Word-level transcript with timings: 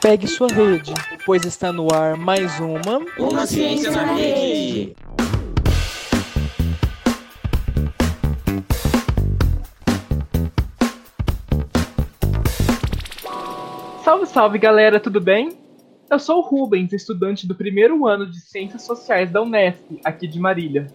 Pegue 0.00 0.28
sua 0.28 0.48
rede, 0.48 0.92
pois 1.24 1.44
está 1.46 1.72
no 1.72 1.92
ar 1.92 2.16
mais 2.16 2.60
uma. 2.60 2.98
Uma 3.18 3.46
ciência 3.46 3.90
na 3.90 4.12
rede. 4.12 4.94
Salve, 14.04 14.26
salve 14.26 14.58
galera, 14.58 15.00
tudo 15.00 15.22
bem? 15.22 15.56
Eu 16.10 16.18
sou 16.18 16.38
o 16.38 16.42
Rubens, 16.42 16.92
estudante 16.92 17.46
do 17.46 17.54
primeiro 17.54 18.06
ano 18.06 18.30
de 18.30 18.40
Ciências 18.40 18.82
Sociais 18.82 19.30
da 19.30 19.40
Unesp, 19.40 19.98
aqui 20.04 20.28
de 20.28 20.38
Marília. 20.38 20.86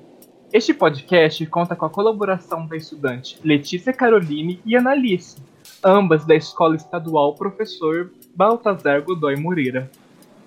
Este 0.51 0.73
podcast 0.73 1.45
conta 1.45 1.75
com 1.75 1.85
a 1.85 1.89
colaboração 1.91 2.65
da 2.65 2.75
estudante 2.75 3.37
Letícia 3.43 3.93
Caroline 3.93 4.59
e 4.65 4.75
Analice, 4.75 5.37
ambas 5.83 6.25
da 6.25 6.35
Escola 6.35 6.75
Estadual 6.75 7.35
Professor 7.35 8.11
Baltazar 8.35 9.03
Godoy 9.03 9.35
Moreira, 9.35 9.91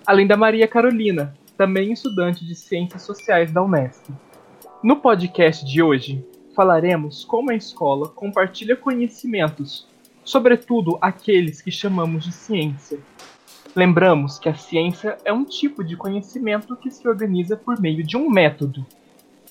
além 0.05 0.27
da 0.27 0.35
Maria 0.35 0.67
Carolina, 0.67 1.33
também 1.57 1.93
estudante 1.93 2.45
de 2.45 2.53
Ciências 2.53 3.03
Sociais 3.03 3.53
da 3.53 3.63
Unesp. 3.63 4.09
No 4.83 4.97
podcast 4.97 5.65
de 5.65 5.81
hoje, 5.81 6.21
falaremos 6.53 7.23
como 7.23 7.51
a 7.51 7.55
escola 7.55 8.09
compartilha 8.09 8.75
conhecimentos, 8.75 9.87
sobretudo 10.25 10.97
aqueles 10.99 11.61
que 11.61 11.71
chamamos 11.71 12.25
de 12.25 12.33
ciência. 12.33 12.99
Lembramos 13.73 14.37
que 14.37 14.49
a 14.49 14.53
ciência 14.53 15.17
é 15.23 15.31
um 15.31 15.45
tipo 15.45 15.81
de 15.81 15.95
conhecimento 15.95 16.75
que 16.75 16.91
se 16.91 17.07
organiza 17.07 17.55
por 17.55 17.79
meio 17.79 18.03
de 18.03 18.17
um 18.17 18.29
método. 18.29 18.85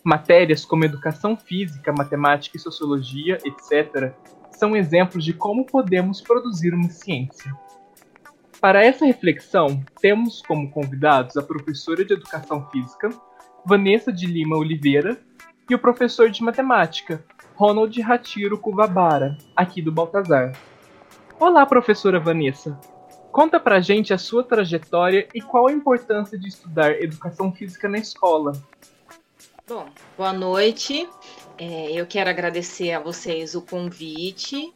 Matérias 0.05 0.65
como 0.65 0.84
educação 0.84 1.37
física, 1.37 1.92
matemática 1.92 2.56
e 2.56 2.61
sociologia, 2.61 3.39
etc., 3.45 4.12
são 4.50 4.77
exemplos 4.77 5.25
de 5.25 5.33
como 5.33 5.64
podemos 5.64 6.20
produzir 6.20 6.75
uma 6.75 6.89
ciência. 6.91 7.53
Para 8.61 8.84
essa 8.84 9.05
reflexão, 9.05 9.83
temos 10.00 10.42
como 10.42 10.70
convidados 10.70 11.36
a 11.36 11.42
professora 11.42 12.05
de 12.05 12.14
Educação 12.14 12.69
Física, 12.70 13.11
Vanessa 13.64 14.12
de 14.12 14.27
Lima 14.27 14.56
Oliveira, 14.56 15.20
e 15.70 15.75
o 15.75 15.78
professor 15.78 16.31
de 16.31 16.42
Matemática, 16.42 17.25
Ronald 17.55 17.98
Ratiro 18.00 18.59
Cuvabara, 18.59 19.39
aqui 19.56 19.81
do 19.81 19.92
Baltazar. 19.92 20.53
Olá, 21.39 21.64
professora 21.64 22.20
Vanessa. 22.20 22.78
Conta 23.31 23.59
pra 23.59 23.81
gente 23.81 24.12
a 24.12 24.19
sua 24.19 24.44
trajetória 24.44 25.27
e 25.34 25.41
qual 25.41 25.69
a 25.69 25.72
importância 25.72 26.39
de 26.39 26.48
estudar 26.48 27.03
Educação 27.03 27.53
Física 27.53 27.89
na 27.89 27.98
escola. 27.98 28.53
Bom, 29.66 29.88
boa 30.16 30.32
noite. 30.32 31.08
É, 31.58 31.92
eu 31.92 32.06
quero 32.06 32.28
agradecer 32.28 32.92
a 32.92 33.00
vocês 33.00 33.55
o 33.55 33.62
convite 33.62 34.72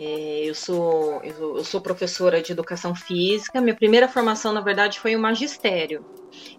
é, 0.00 0.44
eu, 0.44 0.54
sou, 0.54 1.20
eu, 1.24 1.64
sou 1.64 1.80
professora 1.80 2.40
de 2.40 2.52
educação 2.52 2.94
física. 2.94 3.60
Minha 3.60 3.74
primeira 3.74 4.06
formação, 4.06 4.52
na 4.52 4.60
verdade, 4.60 5.00
foi 5.00 5.16
o 5.16 5.18
magistério. 5.18 6.06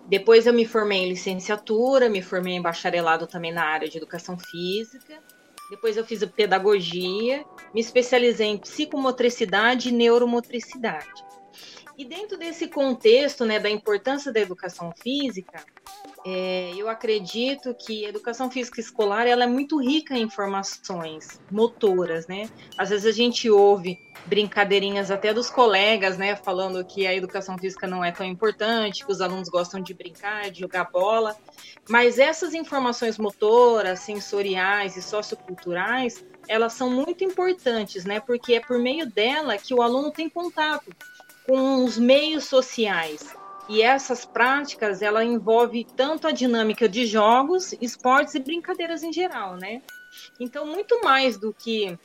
Depois 0.05 0.45
eu 0.45 0.53
me 0.53 0.65
formei 0.65 0.99
em 0.99 1.09
licenciatura, 1.09 2.09
me 2.09 2.21
formei 2.21 2.55
em 2.55 2.61
bacharelado 2.61 3.25
também 3.27 3.53
na 3.53 3.63
área 3.63 3.87
de 3.87 3.97
educação 3.97 4.37
física. 4.37 5.23
Depois 5.69 5.95
eu 5.95 6.03
fiz 6.03 6.25
pedagogia, 6.25 7.45
me 7.73 7.79
especializei 7.79 8.47
em 8.47 8.57
psicomotricidade 8.57 9.87
e 9.87 9.93
neuromotricidade. 9.93 11.28
E 11.99 12.05
dentro 12.05 12.37
desse 12.37 12.69
contexto 12.69 13.43
né, 13.43 13.59
da 13.59 13.69
importância 13.69 14.31
da 14.31 14.39
educação 14.39 14.93
física, 15.03 15.61
é, 16.25 16.71
eu 16.73 16.87
acredito 16.87 17.75
que 17.75 18.05
a 18.05 18.09
educação 18.09 18.49
física 18.49 18.79
escolar 18.79 19.27
ela 19.27 19.43
é 19.43 19.47
muito 19.47 19.77
rica 19.77 20.17
em 20.17 20.21
informações 20.21 21.41
motoras, 21.51 22.25
né? 22.25 22.49
Às 22.77 22.89
vezes 22.89 23.05
a 23.05 23.11
gente 23.11 23.49
ouve 23.49 23.99
brincadeirinhas 24.27 25.11
até 25.11 25.33
dos 25.33 25.49
colegas, 25.49 26.17
né, 26.17 26.37
falando 26.37 26.85
que 26.85 27.05
a 27.05 27.13
educação 27.13 27.57
física 27.57 27.85
não 27.85 28.01
é 28.01 28.13
tão 28.13 28.25
importante, 28.25 29.05
que 29.05 29.11
os 29.11 29.19
alunos 29.19 29.49
gostam 29.49 29.81
de 29.81 29.93
brincar, 29.93 30.49
de 30.51 30.61
jogar 30.61 30.85
bola, 30.85 31.35
mas 31.89 32.17
essas 32.17 32.53
informações 32.53 33.17
motoras, 33.17 33.99
sensoriais 33.99 34.95
e 34.95 35.01
socioculturais, 35.01 36.23
elas 36.47 36.71
são 36.71 36.89
muito 36.89 37.25
importantes, 37.25 38.05
né? 38.05 38.21
Porque 38.21 38.53
é 38.53 38.61
por 38.61 38.79
meio 38.79 39.05
dela 39.05 39.57
que 39.57 39.73
o 39.73 39.81
aluno 39.81 40.11
tem 40.11 40.29
contato 40.29 40.89
com 41.49 41.83
os 41.83 41.97
meios 41.97 42.43
sociais, 42.43 43.35
e 43.67 43.81
essas 43.81 44.23
práticas, 44.23 45.01
ela 45.01 45.25
envolve 45.25 45.83
tanto 45.83 46.27
a 46.27 46.31
dinâmica 46.31 46.87
de 46.87 47.07
jogos, 47.07 47.73
esportes 47.81 48.35
e 48.35 48.39
brincadeiras 48.39 49.01
em 49.01 49.11
geral, 49.11 49.55
né? 49.55 49.81
Então, 50.39 50.63
muito 50.67 51.01
mais 51.03 51.39
do 51.39 51.51
que 51.51 51.97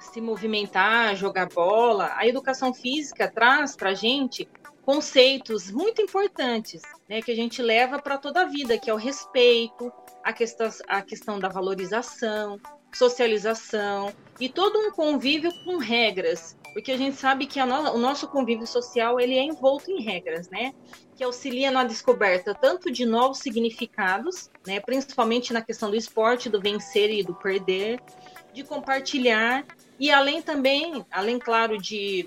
se 0.00 0.20
movimentar, 0.20 1.14
jogar 1.14 1.48
bola, 1.48 2.10
a 2.16 2.26
educação 2.26 2.74
física 2.74 3.30
traz 3.30 3.76
para 3.76 3.90
a 3.90 3.94
gente 3.94 4.48
conceitos 4.84 5.70
muito 5.70 6.02
importantes, 6.02 6.82
né, 7.08 7.22
que 7.22 7.30
a 7.30 7.36
gente 7.36 7.62
leva 7.62 8.00
para 8.00 8.18
toda 8.18 8.42
a 8.42 8.46
vida, 8.46 8.76
que 8.76 8.90
é 8.90 8.94
o 8.94 8.96
respeito, 8.96 9.92
a 10.24 10.32
questão, 10.32 10.68
a 10.88 11.00
questão 11.02 11.38
da 11.38 11.48
valorização, 11.48 12.58
socialização 12.92 14.12
e 14.40 14.48
todo 14.48 14.76
um 14.76 14.90
convívio 14.90 15.52
com 15.64 15.76
regras 15.76 16.56
porque 16.72 16.92
a 16.92 16.96
gente 16.96 17.16
sabe 17.16 17.46
que 17.46 17.62
no, 17.64 17.92
o 17.92 17.98
nosso 17.98 18.26
convívio 18.28 18.66
social 18.66 19.20
ele 19.20 19.36
é 19.36 19.42
envolto 19.42 19.90
em 19.90 20.02
regras, 20.02 20.48
né? 20.48 20.72
Que 21.16 21.24
auxilia 21.24 21.70
na 21.70 21.84
descoberta 21.84 22.54
tanto 22.54 22.90
de 22.90 23.04
novos 23.04 23.38
significados, 23.38 24.50
né? 24.66 24.80
Principalmente 24.80 25.52
na 25.52 25.62
questão 25.62 25.90
do 25.90 25.96
esporte, 25.96 26.48
do 26.48 26.60
vencer 26.60 27.10
e 27.10 27.22
do 27.22 27.34
perder, 27.34 28.00
de 28.52 28.64
compartilhar 28.64 29.64
e 29.98 30.10
além 30.10 30.42
também, 30.42 31.04
além 31.10 31.38
claro 31.38 31.78
de 31.78 32.26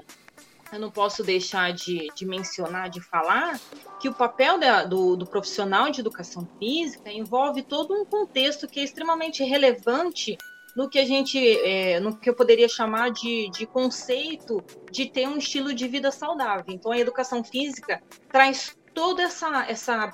eu 0.72 0.80
não 0.80 0.90
posso 0.90 1.24
deixar 1.24 1.72
de, 1.74 2.10
de 2.16 2.26
mencionar, 2.26 2.90
de 2.90 3.00
falar, 3.00 3.60
que 4.00 4.10
o 4.10 4.14
papel 4.14 4.60
da, 4.60 4.84
do, 4.84 5.16
do 5.16 5.26
profissional 5.26 5.90
de 5.90 6.02
educação 6.02 6.48
física 6.60 7.12
envolve 7.12 7.62
todo 7.62 7.94
um 7.94 8.04
contexto 8.04 8.68
que 8.68 8.80
é 8.80 8.84
extremamente 8.84 9.44
relevante 9.44 10.38
no 10.76 10.90
que 10.90 11.00
a 11.00 11.06
gente, 11.06 11.40
é, 11.60 12.00
no 12.00 12.16
que 12.18 12.30
eu 12.30 12.36
poderia 12.36 12.68
chamar 12.68 13.12
de, 13.12 13.50
de 13.50 13.66
conceito 13.66 14.62
de 14.92 15.06
ter 15.06 15.28
um 15.28 15.38
estilo 15.38 15.74
de 15.74 15.88
vida 15.88 16.12
saudável. 16.12 16.66
Então, 16.68 16.92
a 16.92 17.00
educação 17.00 17.44
física 17.44 18.02
traz 18.30 18.78
toda 18.94 19.24
essa, 19.24 19.66
essa, 19.70 20.12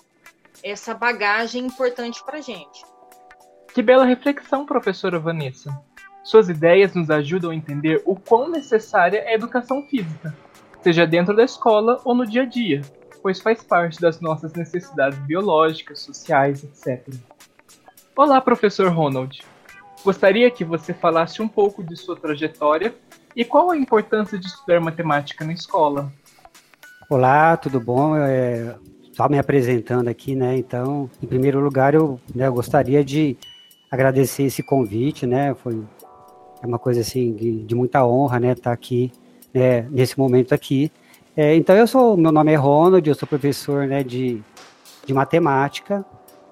essa 0.63 0.94
bagagem 0.94 1.66
importante 1.66 2.23
para 2.23 2.41
gente. 2.41 2.83
Que 3.73 3.81
bela 3.81 4.05
reflexão, 4.05 4.66
professora 4.66 5.17
Vanessa. 5.17 5.72
Suas 6.23 6.49
ideias 6.49 6.93
nos 6.93 7.09
ajudam 7.09 7.49
a 7.49 7.55
entender 7.55 8.01
o 8.05 8.16
quão 8.16 8.49
necessária 8.49 9.17
é 9.19 9.29
a 9.29 9.33
educação 9.33 9.81
física, 9.88 10.35
seja 10.83 11.07
dentro 11.07 11.35
da 11.35 11.43
escola 11.43 11.99
ou 12.05 12.13
no 12.13 12.28
dia 12.28 12.43
a 12.43 12.45
dia, 12.45 12.81
pois 13.23 13.39
faz 13.39 13.63
parte 13.63 13.99
das 13.99 14.22
nossas 14.22 14.53
necessidades 14.53 15.17
biológicas, 15.19 16.01
sociais, 16.01 16.63
etc. 16.63 17.16
Olá, 18.16 18.39
professor 18.39 18.89
Ronald. 18.89 19.41
Gostaria 20.03 20.50
que 20.50 20.66
você 20.66 20.94
falasse 20.94 21.41
um 21.41 21.47
pouco 21.47 21.84
de 21.84 21.95
sua 21.95 22.16
trajetória 22.16 22.95
e 23.35 23.45
qual 23.45 23.69
a 23.69 23.78
importância 23.78 24.38
de 24.38 24.47
estudar 24.47 24.79
matemática 24.79 25.45
na 25.45 25.53
escola. 25.53 26.12
Olá, 27.07 27.56
tudo 27.56 27.79
bom? 27.79 28.16
É, 28.16 28.75
só 29.13 29.29
me 29.29 29.38
apresentando 29.38 30.07
aqui, 30.07 30.35
né? 30.35 30.57
Então, 30.57 31.09
em 31.22 31.28
primeiro 31.28 31.59
lugar, 31.59 31.94
eu, 31.94 32.19
né, 32.34 32.47
eu 32.47 32.53
gostaria 32.53 33.03
de 33.03 33.38
agradecer 33.91 34.44
esse 34.44 34.63
convite, 34.63 35.28
né? 35.28 35.53
Foi 35.53 35.84
é 36.63 36.67
uma 36.67 36.79
coisa 36.79 37.01
assim 37.01 37.34
de, 37.34 37.63
de 37.63 37.75
muita 37.75 38.06
honra, 38.06 38.40
né? 38.40 38.51
Estar 38.53 38.69
tá 38.69 38.72
aqui 38.72 39.11
né, 39.53 39.81
nesse 39.91 40.17
momento 40.17 40.53
aqui. 40.53 40.91
É, 41.35 41.56
então, 41.56 41.75
eu 41.75 41.85
sou, 41.85 42.17
meu 42.17 42.31
nome 42.31 42.51
é 42.51 42.56
Ronald, 42.56 43.07
eu 43.07 43.16
sou 43.16 43.28
professor, 43.28 43.85
né? 43.85 44.03
De, 44.03 44.41
de 45.06 45.13
matemática. 45.13 46.03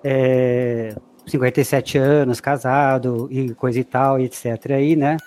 É, 0.03 0.95
57 1.29 1.97
anos, 1.97 2.41
casado 2.41 3.27
e 3.31 3.53
coisa 3.53 3.79
e 3.79 3.83
tal, 3.83 4.19
e 4.19 4.25
etc. 4.25 4.71
Aí, 4.71 4.95
né? 4.95 5.17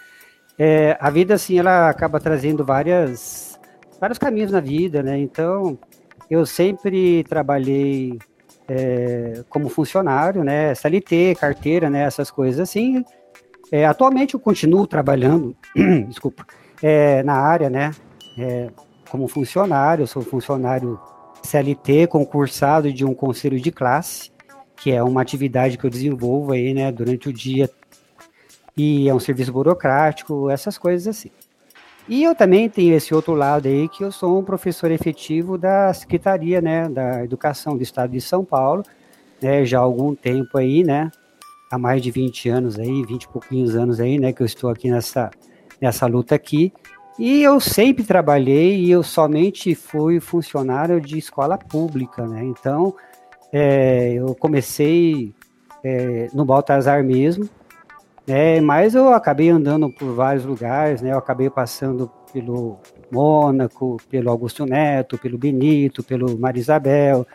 É, 0.58 0.96
a 1.00 1.10
vida, 1.10 1.34
assim, 1.34 1.58
ela 1.58 1.88
acaba 1.88 2.20
trazendo 2.20 2.64
várias, 2.64 3.58
vários 4.00 4.18
caminhos 4.18 4.52
na 4.52 4.60
vida, 4.60 5.02
né? 5.02 5.18
Então, 5.18 5.78
eu 6.30 6.44
sempre 6.44 7.24
trabalhei 7.24 8.18
é, 8.68 9.42
como 9.48 9.68
funcionário, 9.68 10.44
né? 10.44 10.72
SLT, 10.72 11.36
carteira, 11.38 11.88
né? 11.88 12.02
Essas 12.02 12.30
coisas 12.30 12.60
assim. 12.60 13.04
É, 13.70 13.86
atualmente 13.86 14.34
eu 14.34 14.40
continuo 14.40 14.86
trabalhando, 14.86 15.56
desculpa, 16.06 16.46
é, 16.82 17.22
na 17.22 17.34
área, 17.34 17.70
né? 17.70 17.92
É, 18.38 18.68
como 19.10 19.28
funcionário, 19.28 20.02
eu 20.02 20.06
sou 20.06 20.22
funcionário 20.22 21.00
CLT, 21.42 22.06
concursado 22.06 22.92
de 22.92 23.04
um 23.04 23.14
conselho 23.14 23.60
de 23.60 23.70
classe 23.70 24.31
que 24.82 24.90
é 24.90 25.00
uma 25.00 25.22
atividade 25.22 25.78
que 25.78 25.84
eu 25.84 25.90
desenvolvo 25.90 26.50
aí, 26.50 26.74
né, 26.74 26.90
durante 26.90 27.28
o 27.28 27.32
dia, 27.32 27.70
e 28.76 29.08
é 29.08 29.14
um 29.14 29.20
serviço 29.20 29.52
burocrático, 29.52 30.50
essas 30.50 30.76
coisas 30.76 31.06
assim. 31.06 31.30
E 32.08 32.24
eu 32.24 32.34
também 32.34 32.68
tenho 32.68 32.92
esse 32.92 33.14
outro 33.14 33.32
lado 33.32 33.68
aí, 33.68 33.88
que 33.88 34.02
eu 34.02 34.10
sou 34.10 34.40
um 34.40 34.42
professor 34.42 34.90
efetivo 34.90 35.56
da 35.56 35.94
Secretaria, 35.94 36.60
né, 36.60 36.88
da 36.88 37.22
Educação 37.22 37.76
do 37.76 37.82
Estado 37.84 38.10
de 38.10 38.20
São 38.20 38.44
Paulo, 38.44 38.82
né, 39.40 39.64
já 39.64 39.78
há 39.78 39.82
algum 39.82 40.16
tempo 40.16 40.58
aí, 40.58 40.82
né, 40.82 41.12
há 41.70 41.78
mais 41.78 42.02
de 42.02 42.10
20 42.10 42.48
anos 42.48 42.76
aí, 42.76 43.04
20 43.04 43.22
e 43.22 43.28
pouquinhos 43.28 43.76
anos 43.76 44.00
aí, 44.00 44.18
né, 44.18 44.32
que 44.32 44.42
eu 44.42 44.46
estou 44.46 44.68
aqui 44.68 44.90
nessa, 44.90 45.30
nessa 45.80 46.06
luta 46.06 46.34
aqui. 46.34 46.72
E 47.16 47.40
eu 47.40 47.60
sempre 47.60 48.02
trabalhei 48.02 48.80
e 48.80 48.90
eu 48.90 49.04
somente 49.04 49.76
fui 49.76 50.18
funcionário 50.18 51.00
de 51.00 51.18
escola 51.18 51.56
pública, 51.56 52.26
né? 52.26 52.42
Então, 52.42 52.94
é, 53.52 54.12
eu 54.14 54.34
comecei 54.34 55.34
é, 55.84 56.28
no 56.32 56.44
Baltazar 56.44 57.04
mesmo, 57.04 57.48
né? 58.26 58.60
Mas 58.60 58.94
eu 58.94 59.12
acabei 59.12 59.50
andando 59.50 59.90
por 59.90 60.14
vários 60.14 60.44
lugares, 60.44 61.02
né? 61.02 61.12
Eu 61.12 61.18
acabei 61.18 61.50
passando 61.50 62.10
pelo 62.32 62.78
Mônaco, 63.10 63.98
pelo 64.08 64.30
Augusto 64.30 64.64
Neto, 64.64 65.18
pelo 65.18 65.36
Benito, 65.36 66.02
pelo 66.02 66.38
Marisabel, 66.38 67.26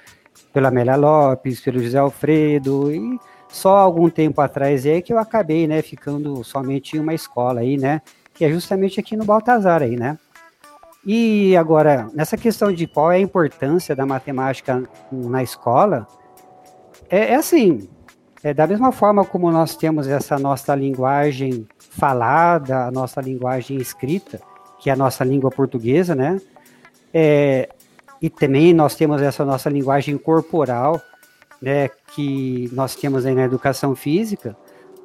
pela 0.52 0.70
Amélia 0.70 0.96
Lopes, 0.96 1.62
pelo 1.62 1.80
José 1.80 2.00
Alfredo 2.00 2.92
e 2.92 3.20
só 3.50 3.78
algum 3.78 4.10
tempo 4.10 4.42
atrás 4.42 4.86
é 4.86 5.02
que 5.02 5.14
eu 5.14 5.18
acabei, 5.18 5.68
né, 5.68 5.82
ficando 5.82 6.44
somente 6.44 6.98
em 6.98 7.00
uma 7.00 7.14
escola 7.14 7.62
aí, 7.62 7.78
né, 7.78 8.02
que 8.34 8.44
é 8.44 8.50
justamente 8.50 9.00
aqui 9.00 9.16
no 9.16 9.26
Baltazar 9.26 9.82
aí, 9.82 9.96
né. 9.96 10.18
E 11.10 11.56
agora, 11.56 12.10
nessa 12.14 12.36
questão 12.36 12.70
de 12.70 12.86
qual 12.86 13.14
é 13.14 13.16
a 13.16 13.20
importância 13.20 13.96
da 13.96 14.06
matemática 14.06 14.84
na 15.10 15.42
escola, 15.42 16.06
é, 17.10 17.32
é 17.32 17.36
assim, 17.36 17.88
é 18.44 18.54
da 18.54 18.68
mesma 18.68 18.92
forma 18.92 19.24
como 19.24 19.50
nós 19.50 19.78
temos 19.78 20.06
essa 20.06 20.38
nossa 20.38 20.76
linguagem 20.76 21.66
falada, 21.80 22.88
a 22.88 22.92
nossa 22.92 23.22
linguagem 23.22 23.78
escrita, 23.78 24.42
que 24.80 24.90
é 24.90 24.94
a 24.94 24.98
nossa 24.98 25.24
língua 25.24 25.50
portuguesa, 25.50 26.14
né? 26.14 26.42
É, 27.14 27.70
e 28.22 28.30
também 28.30 28.74
nós 28.74 28.94
temos 28.94 29.22
essa 29.22 29.46
nossa 29.46 29.70
linguagem 29.70 30.18
corporal, 30.18 31.02
né, 31.62 31.88
que 32.14 32.70
nós 32.74 32.96
temos 32.96 33.26
aí 33.26 33.34
na 33.34 33.46
educação 33.46 33.96
física. 33.96 34.58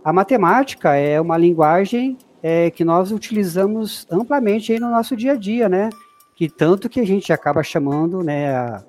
A 0.05 0.13
matemática 0.13 0.97
é 0.97 1.21
uma 1.21 1.39
linguagem 1.39 2.19
é, 2.43 2.71
que 2.71 2.85
nós 2.85 3.13
utilizamos 3.13 4.07
amplamente 4.11 4.79
no 4.79 4.91
nosso 4.91 5.17
dia 5.17 5.33
a 5.33 5.37
dia, 5.37 5.69
né? 5.69 5.91
Que 6.35 6.49
tanto 6.49 6.89
que 6.89 6.99
a 6.99 7.07
gente 7.07 7.33
acaba 7.33 7.63
chamando, 7.63 8.23
né, 8.23 8.53
a, 8.55 8.85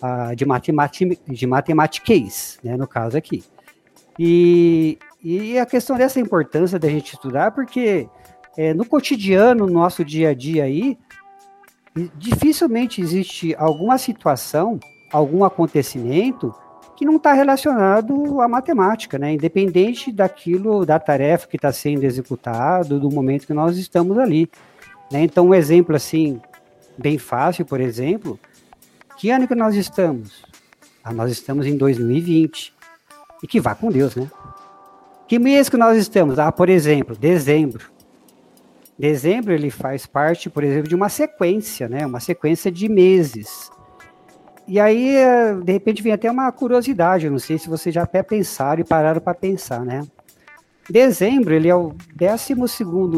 a 0.00 0.34
de, 0.34 0.46
matemática, 0.46 1.16
de 1.26 1.46
matematiquez, 1.46 2.58
né, 2.64 2.76
no 2.76 2.86
caso 2.86 3.16
aqui. 3.16 3.44
E, 4.18 4.98
e 5.22 5.58
a 5.58 5.66
questão 5.66 5.96
dessa 5.96 6.18
importância 6.18 6.78
da 6.78 6.88
gente 6.88 7.14
estudar, 7.14 7.50
porque 7.50 8.08
é, 8.56 8.72
no 8.72 8.86
cotidiano, 8.86 9.66
no 9.66 9.72
nosso 9.72 10.04
dia 10.04 10.30
a 10.30 10.34
dia 10.34 10.64
aí, 10.64 10.96
dificilmente 12.16 13.00
existe 13.00 13.54
alguma 13.56 13.98
situação, 13.98 14.78
algum 15.12 15.44
acontecimento 15.44 16.54
que 16.96 17.04
não 17.04 17.16
está 17.16 17.32
relacionado 17.32 18.40
à 18.40 18.48
matemática, 18.48 19.18
né? 19.18 19.32
Independente 19.32 20.12
daquilo, 20.12 20.86
da 20.86 20.98
tarefa 20.98 21.48
que 21.48 21.56
está 21.56 21.72
sendo 21.72 22.04
executado, 22.04 23.00
do 23.00 23.10
momento 23.10 23.46
que 23.46 23.54
nós 23.54 23.76
estamos 23.76 24.18
ali. 24.18 24.48
Né? 25.10 25.22
Então, 25.22 25.48
um 25.48 25.54
exemplo 25.54 25.94
assim, 25.94 26.40
bem 26.96 27.18
fácil, 27.18 27.64
por 27.64 27.80
exemplo, 27.80 28.38
que 29.16 29.30
ano 29.30 29.48
que 29.48 29.54
nós 29.54 29.74
estamos? 29.74 30.44
Ah, 31.02 31.12
nós 31.12 31.30
estamos 31.30 31.66
em 31.66 31.76
2020. 31.76 32.72
E 33.42 33.46
que 33.46 33.60
vá 33.60 33.74
com 33.74 33.90
Deus, 33.90 34.16
né? 34.16 34.30
Que 35.28 35.38
mês 35.38 35.68
que 35.68 35.76
nós 35.76 35.98
estamos? 35.98 36.38
Ah, 36.38 36.50
por 36.50 36.68
exemplo, 36.68 37.16
dezembro. 37.16 37.92
Dezembro 38.98 39.52
ele 39.52 39.70
faz 39.70 40.06
parte, 40.06 40.48
por 40.48 40.62
exemplo, 40.62 40.88
de 40.88 40.94
uma 40.94 41.08
sequência, 41.08 41.88
né? 41.88 42.06
Uma 42.06 42.20
sequência 42.20 42.70
de 42.70 42.88
meses. 42.88 43.70
E 44.66 44.80
aí, 44.80 45.16
de 45.62 45.72
repente, 45.72 46.02
vem 46.02 46.12
até 46.12 46.30
uma 46.30 46.50
curiosidade, 46.50 47.28
não 47.28 47.38
sei 47.38 47.58
se 47.58 47.68
vocês 47.68 47.94
já 47.94 48.02
até 48.02 48.22
pensaram 48.22 48.80
e 48.80 48.84
pararam 48.84 49.20
para 49.20 49.34
pensar, 49.34 49.80
né? 49.80 50.02
Dezembro, 50.88 51.54
ele 51.54 51.68
é 51.68 51.74
o 51.74 51.94
12 52.14 52.54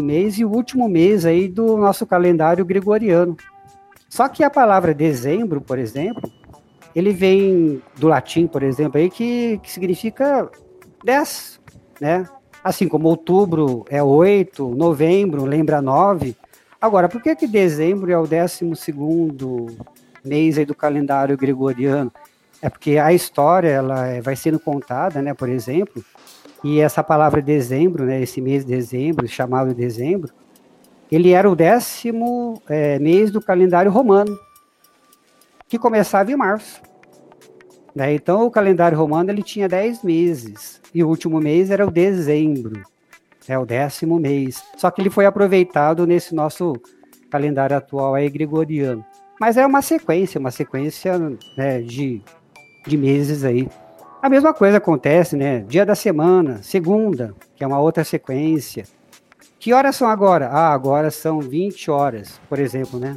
mês 0.03 0.39
e 0.39 0.45
o 0.45 0.51
último 0.51 0.89
mês 0.89 1.25
aí 1.25 1.49
do 1.49 1.77
nosso 1.77 2.07
calendário 2.07 2.65
gregoriano. 2.65 3.37
Só 4.09 4.29
que 4.29 4.45
a 4.45 4.51
palavra 4.51 4.95
dezembro, 4.95 5.61
por 5.61 5.79
exemplo, 5.79 6.31
ele 6.95 7.13
vem 7.13 7.83
do 7.97 8.09
latim, 8.09 8.47
por 8.47 8.63
exemplo, 8.63 8.99
aí, 8.99 9.11
que, 9.11 9.59
que 9.63 9.71
significa 9.71 10.49
10, 11.05 11.61
né? 12.01 12.29
Assim 12.63 12.89
como 12.89 13.09
outubro 13.09 13.85
é 13.89 14.03
8, 14.03 14.69
novembro 14.75 15.45
lembra 15.45 15.83
9. 15.83 16.37
Agora, 16.81 17.09
por 17.09 17.23
que 17.23 17.35
que 17.37 17.47
dezembro 17.47 18.11
é 18.11 18.19
o 18.19 18.27
12 18.27 18.75
segundo 18.77 19.67
mês 20.27 20.59
aí 20.59 20.65
do 20.65 20.75
calendário 20.75 21.37
gregoriano? 21.37 22.13
É 22.61 22.69
porque 22.69 22.99
a 22.99 23.13
história 23.13 23.69
ela 23.69 24.07
é, 24.07 24.21
vai 24.21 24.35
sendo 24.35 24.59
contada, 24.59 25.23
né, 25.23 25.35
por 25.35 25.49
exemplo, 25.49 26.05
e 26.65 26.81
essa 26.81 27.03
palavra 27.03 27.41
dezembro, 27.41 28.05
né, 28.05 28.21
esse 28.23 28.41
mês 28.41 28.65
de 28.65 28.75
dezembro, 28.75 29.29
chamado 29.29 29.75
dezembro, 29.75 30.33
ele 31.11 31.31
era 31.31 31.49
o 31.49 31.55
décimo 31.55 32.61
é, 32.69 32.99
mês 32.99 33.31
do 33.31 33.41
calendário 33.41 33.91
romano 33.91 34.37
que 35.69 35.79
começava 35.79 36.31
em 36.33 36.37
março. 36.37 36.81
Né? 37.95 38.15
Então, 38.15 38.47
o 38.47 38.51
calendário 38.51 38.99
romano 38.99 39.31
ele 39.31 39.43
tinha 39.43 39.69
10 39.69 40.03
meses, 40.03 40.81
e 40.93 41.03
o 41.03 41.09
último 41.09 41.41
mês 41.41 41.71
era 41.71 41.87
o 41.87 41.91
dezembro, 41.91 42.83
é 43.49 43.59
o 43.59 43.65
décimo 43.65 44.19
mês. 44.19 44.63
Só 44.77 44.91
que 44.91 45.01
ele 45.01 45.11
foi 45.11 45.27
aproveitado 45.27 46.07
nesse 46.07 46.35
nosso 46.35 46.75
calendário 47.31 47.77
atual 47.77 48.15
aí, 48.15 48.29
gregoriano. 48.29 49.05
Mas 49.39 49.57
é 49.57 49.67
uma 49.67 49.83
sequência, 49.83 50.39
uma 50.39 50.51
sequência 50.51 51.19
né, 51.57 51.81
de, 51.81 52.23
de 52.87 52.97
meses 52.97 53.45
aí. 53.45 53.69
A 54.23 54.29
mesma 54.29 54.55
coisa 54.55 54.79
acontece, 54.79 55.37
né? 55.37 55.61
Dia 55.61 55.85
da 55.85 55.95
semana, 55.95 56.63
segunda, 56.63 57.35
que 57.55 57.63
é 57.63 57.67
uma 57.67 57.79
outra 57.79 58.03
sequência. 58.03 58.85
Que 59.59 59.73
horas 59.73 59.97
são 59.97 60.09
agora? 60.09 60.49
Ah, 60.49 60.73
agora 60.73 61.11
são 61.11 61.41
20 61.41 61.91
horas, 61.91 62.41
por 62.49 62.59
exemplo, 62.59 62.99
né? 62.99 63.17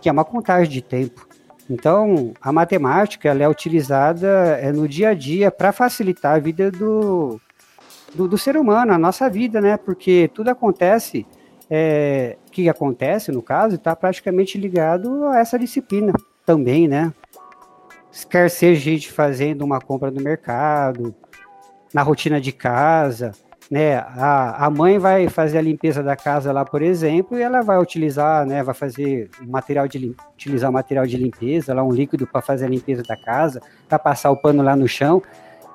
Que 0.00 0.08
é 0.08 0.12
uma 0.12 0.24
contagem 0.24 0.72
de 0.72 0.82
tempo. 0.82 1.26
Então, 1.68 2.34
a 2.42 2.52
matemática 2.52 3.28
ela 3.28 3.42
é 3.42 3.48
utilizada 3.48 4.28
é, 4.60 4.70
no 4.70 4.86
dia 4.86 5.10
a 5.10 5.14
dia 5.14 5.50
para 5.50 5.72
facilitar 5.72 6.36
a 6.36 6.38
vida 6.38 6.70
do, 6.70 7.40
do, 8.14 8.28
do, 8.28 8.36
ser 8.36 8.56
humano, 8.56 8.92
a 8.92 8.98
nossa 8.98 9.30
vida, 9.30 9.60
né? 9.60 9.76
Porque 9.76 10.30
tudo 10.34 10.50
acontece, 10.50 11.26
é, 11.70 12.36
que 12.50 12.68
acontece, 12.68 13.32
no 13.32 13.42
caso, 13.42 13.76
está 13.76 13.94
praticamente 13.96 14.58
ligado 14.58 15.24
a 15.26 15.38
essa 15.38 15.58
disciplina 15.58 16.12
também, 16.44 16.86
né? 16.86 17.12
Quer 18.30 18.48
seja 18.48 18.80
gente 18.80 19.10
fazendo 19.10 19.62
uma 19.62 19.80
compra 19.80 20.10
no 20.10 20.20
mercado, 20.20 21.14
na 21.92 22.02
rotina 22.02 22.40
de 22.40 22.52
casa, 22.52 23.32
né, 23.70 23.96
a, 23.96 24.66
a 24.66 24.70
mãe 24.70 24.98
vai 24.98 25.28
fazer 25.28 25.58
a 25.58 25.62
limpeza 25.62 26.02
da 26.02 26.14
casa 26.14 26.52
lá, 26.52 26.64
por 26.64 26.82
exemplo, 26.82 27.38
e 27.38 27.42
ela 27.42 27.62
vai 27.62 27.78
utilizar, 27.78 28.44
né, 28.46 28.62
vai 28.62 28.74
fazer 28.74 29.30
material 29.40 29.88
de 29.88 30.14
utilizar 30.34 30.70
material 30.70 31.06
de 31.06 31.16
limpeza, 31.16 31.74
lá 31.74 31.82
um 31.82 31.92
líquido 31.92 32.26
para 32.26 32.42
fazer 32.42 32.66
a 32.66 32.68
limpeza 32.68 33.02
da 33.02 33.16
casa, 33.16 33.60
para 33.88 33.98
passar 33.98 34.30
o 34.30 34.36
pano 34.36 34.62
lá 34.62 34.76
no 34.76 34.86
chão, 34.86 35.22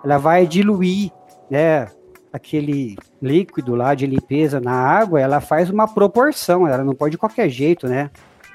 ela 0.03 0.17
vai 0.17 0.45
diluir, 0.45 1.11
né, 1.49 1.87
aquele 2.31 2.95
líquido 3.21 3.75
lá 3.75 3.95
de 3.95 4.05
limpeza 4.05 4.59
na 4.59 4.73
água, 4.73 5.19
ela 5.19 5.41
faz 5.41 5.69
uma 5.69 5.87
proporção, 5.87 6.67
ela 6.67 6.83
não 6.83 6.93
pode 6.93 7.11
de 7.11 7.17
qualquer 7.17 7.49
jeito, 7.49 7.87
né? 7.87 8.09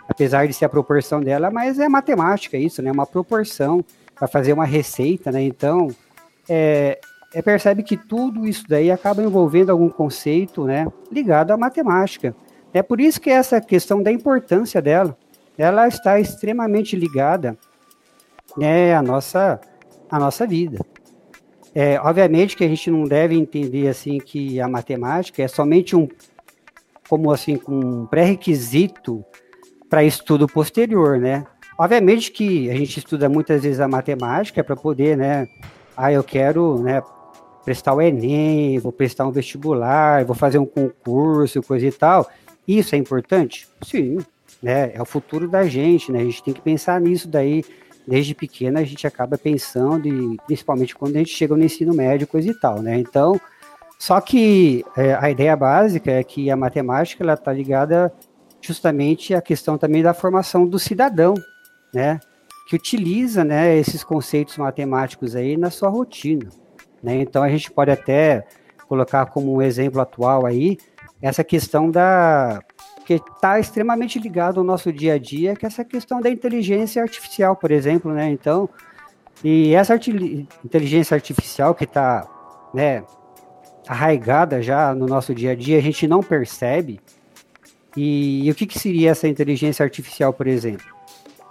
Apesar 0.09 0.47
de 0.47 0.53
ser 0.53 0.65
a 0.65 0.69
proporção 0.69 1.21
dela, 1.21 1.51
mas 1.51 1.79
é 1.79 1.89
matemática 1.89 2.57
isso, 2.57 2.83
né? 2.83 2.93
Uma 2.93 3.07
proporção 3.07 3.85
para 4.15 4.29
fazer 4.29 4.53
uma 4.53 4.65
receita, 4.65 5.33
né? 5.33 5.43
Então, 5.43 5.89
é, 6.49 6.99
é, 7.35 7.43
percebe 7.43 7.83
que 7.83 7.97
tudo 7.97 8.47
isso 8.47 8.65
daí 8.69 8.91
acaba 8.91 9.23
envolvendo 9.23 9.71
algum 9.71 9.89
conceito 9.89 10.65
né, 10.65 10.87
ligado 11.11 11.51
à 11.51 11.57
matemática. 11.57 12.35
É 12.73 12.83
por 12.83 13.01
isso 13.01 13.21
que 13.21 13.31
essa 13.31 13.61
questão 13.61 14.03
da 14.03 14.13
importância 14.13 14.81
dela, 14.81 15.17
ela 15.59 15.89
está 15.89 16.21
extremamente 16.21 16.97
ligada 16.97 17.57
né, 18.57 18.95
à, 18.95 19.03
nossa, 19.03 19.61
à 20.09 20.19
nossa 20.19 20.47
vida. 20.47 20.85
É, 21.75 21.99
obviamente 22.01 22.57
que 22.57 22.65
a 22.65 22.69
gente 22.69 22.91
não 22.91 23.05
deve 23.05 23.35
entender 23.35 23.89
assim 23.89 24.19
que 24.19 24.61
a 24.61 24.69
matemática 24.69 25.43
é 25.43 25.49
somente 25.49 25.97
um 25.97 26.09
como 27.09 27.31
assim 27.33 27.61
um 27.69 28.07
pré-requisito 28.07 29.25
para 29.91 30.05
estudo 30.05 30.47
posterior, 30.47 31.19
né? 31.19 31.45
Obviamente 31.79 32.31
que 32.31 32.71
a 32.71 32.75
gente 32.75 32.99
estuda 32.99 33.29
muitas 33.29 33.63
vezes 33.63 33.81
a 33.81 33.89
matemática 33.89 34.63
para 34.63 34.77
poder, 34.77 35.17
né? 35.17 35.49
Ah, 35.97 36.13
eu 36.13 36.23
quero, 36.23 36.79
né, 36.79 37.03
prestar 37.65 37.95
o 37.95 38.01
Enem, 38.01 38.79
vou 38.79 38.93
prestar 38.93 39.27
um 39.27 39.31
vestibular, 39.31 40.25
vou 40.25 40.35
fazer 40.35 40.59
um 40.59 40.67
concurso, 40.67 41.63
coisa 41.63 41.87
e 41.87 41.93
tal. 41.93 42.29
Isso 42.67 42.95
é 42.95 42.99
importante? 42.99 43.69
Sim, 43.83 44.19
né? 44.63 44.93
É 44.95 45.03
o 45.03 45.05
futuro 45.05 45.49
da 45.49 45.65
gente, 45.65 46.11
né? 46.13 46.21
A 46.21 46.25
gente 46.25 46.43
tem 46.43 46.55
que 46.55 46.61
pensar 46.61 47.01
nisso 47.01 47.29
daí. 47.29 47.65
Desde 48.07 48.35
pequena 48.35 48.81
a 48.81 48.85
gente 48.85 49.07
acaba 49.07 49.39
pensando, 49.39 50.07
e 50.07 50.37
principalmente 50.47 50.95
quando 50.95 51.17
a 51.17 51.19
gente 51.19 51.31
chega 51.31 51.57
no 51.57 51.65
ensino 51.65 51.95
médio, 51.95 52.27
coisa 52.27 52.51
e 52.51 52.55
tal, 52.55 52.83
né? 52.83 52.99
Então, 52.99 53.41
só 53.99 54.21
que 54.21 54.85
é, 54.97 55.15
a 55.15 55.31
ideia 55.31 55.57
básica 55.57 56.11
é 56.11 56.23
que 56.23 56.51
a 56.51 56.57
matemática 56.57 57.23
ela 57.23 57.35
está 57.35 57.53
ligada 57.53 58.13
justamente 58.61 59.35
à 59.35 59.41
questão 59.41 59.79
também 59.79 60.03
da 60.03 60.13
formação 60.13 60.67
do 60.67 60.79
cidadão, 60.79 61.35
né? 61.93 62.21
Que 62.69 62.77
utiliza, 62.77 63.45
né, 63.45 63.77
esses 63.77 64.03
conceitos 64.03 64.57
matemáticos 64.57 65.37
aí 65.37 65.57
na 65.57 65.71
sua 65.71 65.89
rotina. 65.89 66.49
Né? 67.03 67.17
Então 67.17 67.43
a 67.43 67.49
gente 67.49 67.71
pode 67.71 67.91
até 67.91 68.47
colocar 68.89 69.27
como 69.27 69.55
um 69.55 69.61
exemplo 69.61 70.01
atual 70.01 70.47
aí 70.47 70.79
essa 71.21 71.45
questão 71.45 71.91
da 71.91 72.63
que 73.05 73.15
está 73.15 73.61
extremamente 73.61 74.19
ligado 74.19 74.59
ao 74.59 74.65
nosso 74.65 74.93
dia 74.93 75.15
a 75.15 75.19
dia, 75.19 75.55
que 75.55 75.67
é 75.67 75.69
essa 75.69 75.85
questão 75.85 76.21
da 76.21 76.31
inteligência 76.31 77.03
artificial, 77.03 77.55
por 77.55 77.71
exemplo, 77.71 78.13
né? 78.13 78.31
Então, 78.31 78.69
e 79.43 79.75
essa 79.75 79.95
arti 79.95 80.49
inteligência 80.65 81.15
artificial 81.15 81.75
que 81.75 81.85
está, 81.85 82.27
né, 82.73 83.05
arraigada 83.87 84.63
já 84.63 84.95
no 84.95 85.07
nosso 85.07 85.35
dia 85.35 85.53
a 85.53 85.55
dia, 85.55 85.79
a 85.79 85.83
gente 85.83 86.09
não 86.09 86.23
percebe. 86.23 87.01
E, 87.97 88.47
e 88.47 88.51
o 88.51 88.55
que, 88.55 88.67
que 88.67 88.79
seria 88.79 89.11
essa 89.11 89.29
inteligência 89.29 89.85
artificial, 89.85 90.33
por 90.33 90.47
exemplo? 90.47 90.87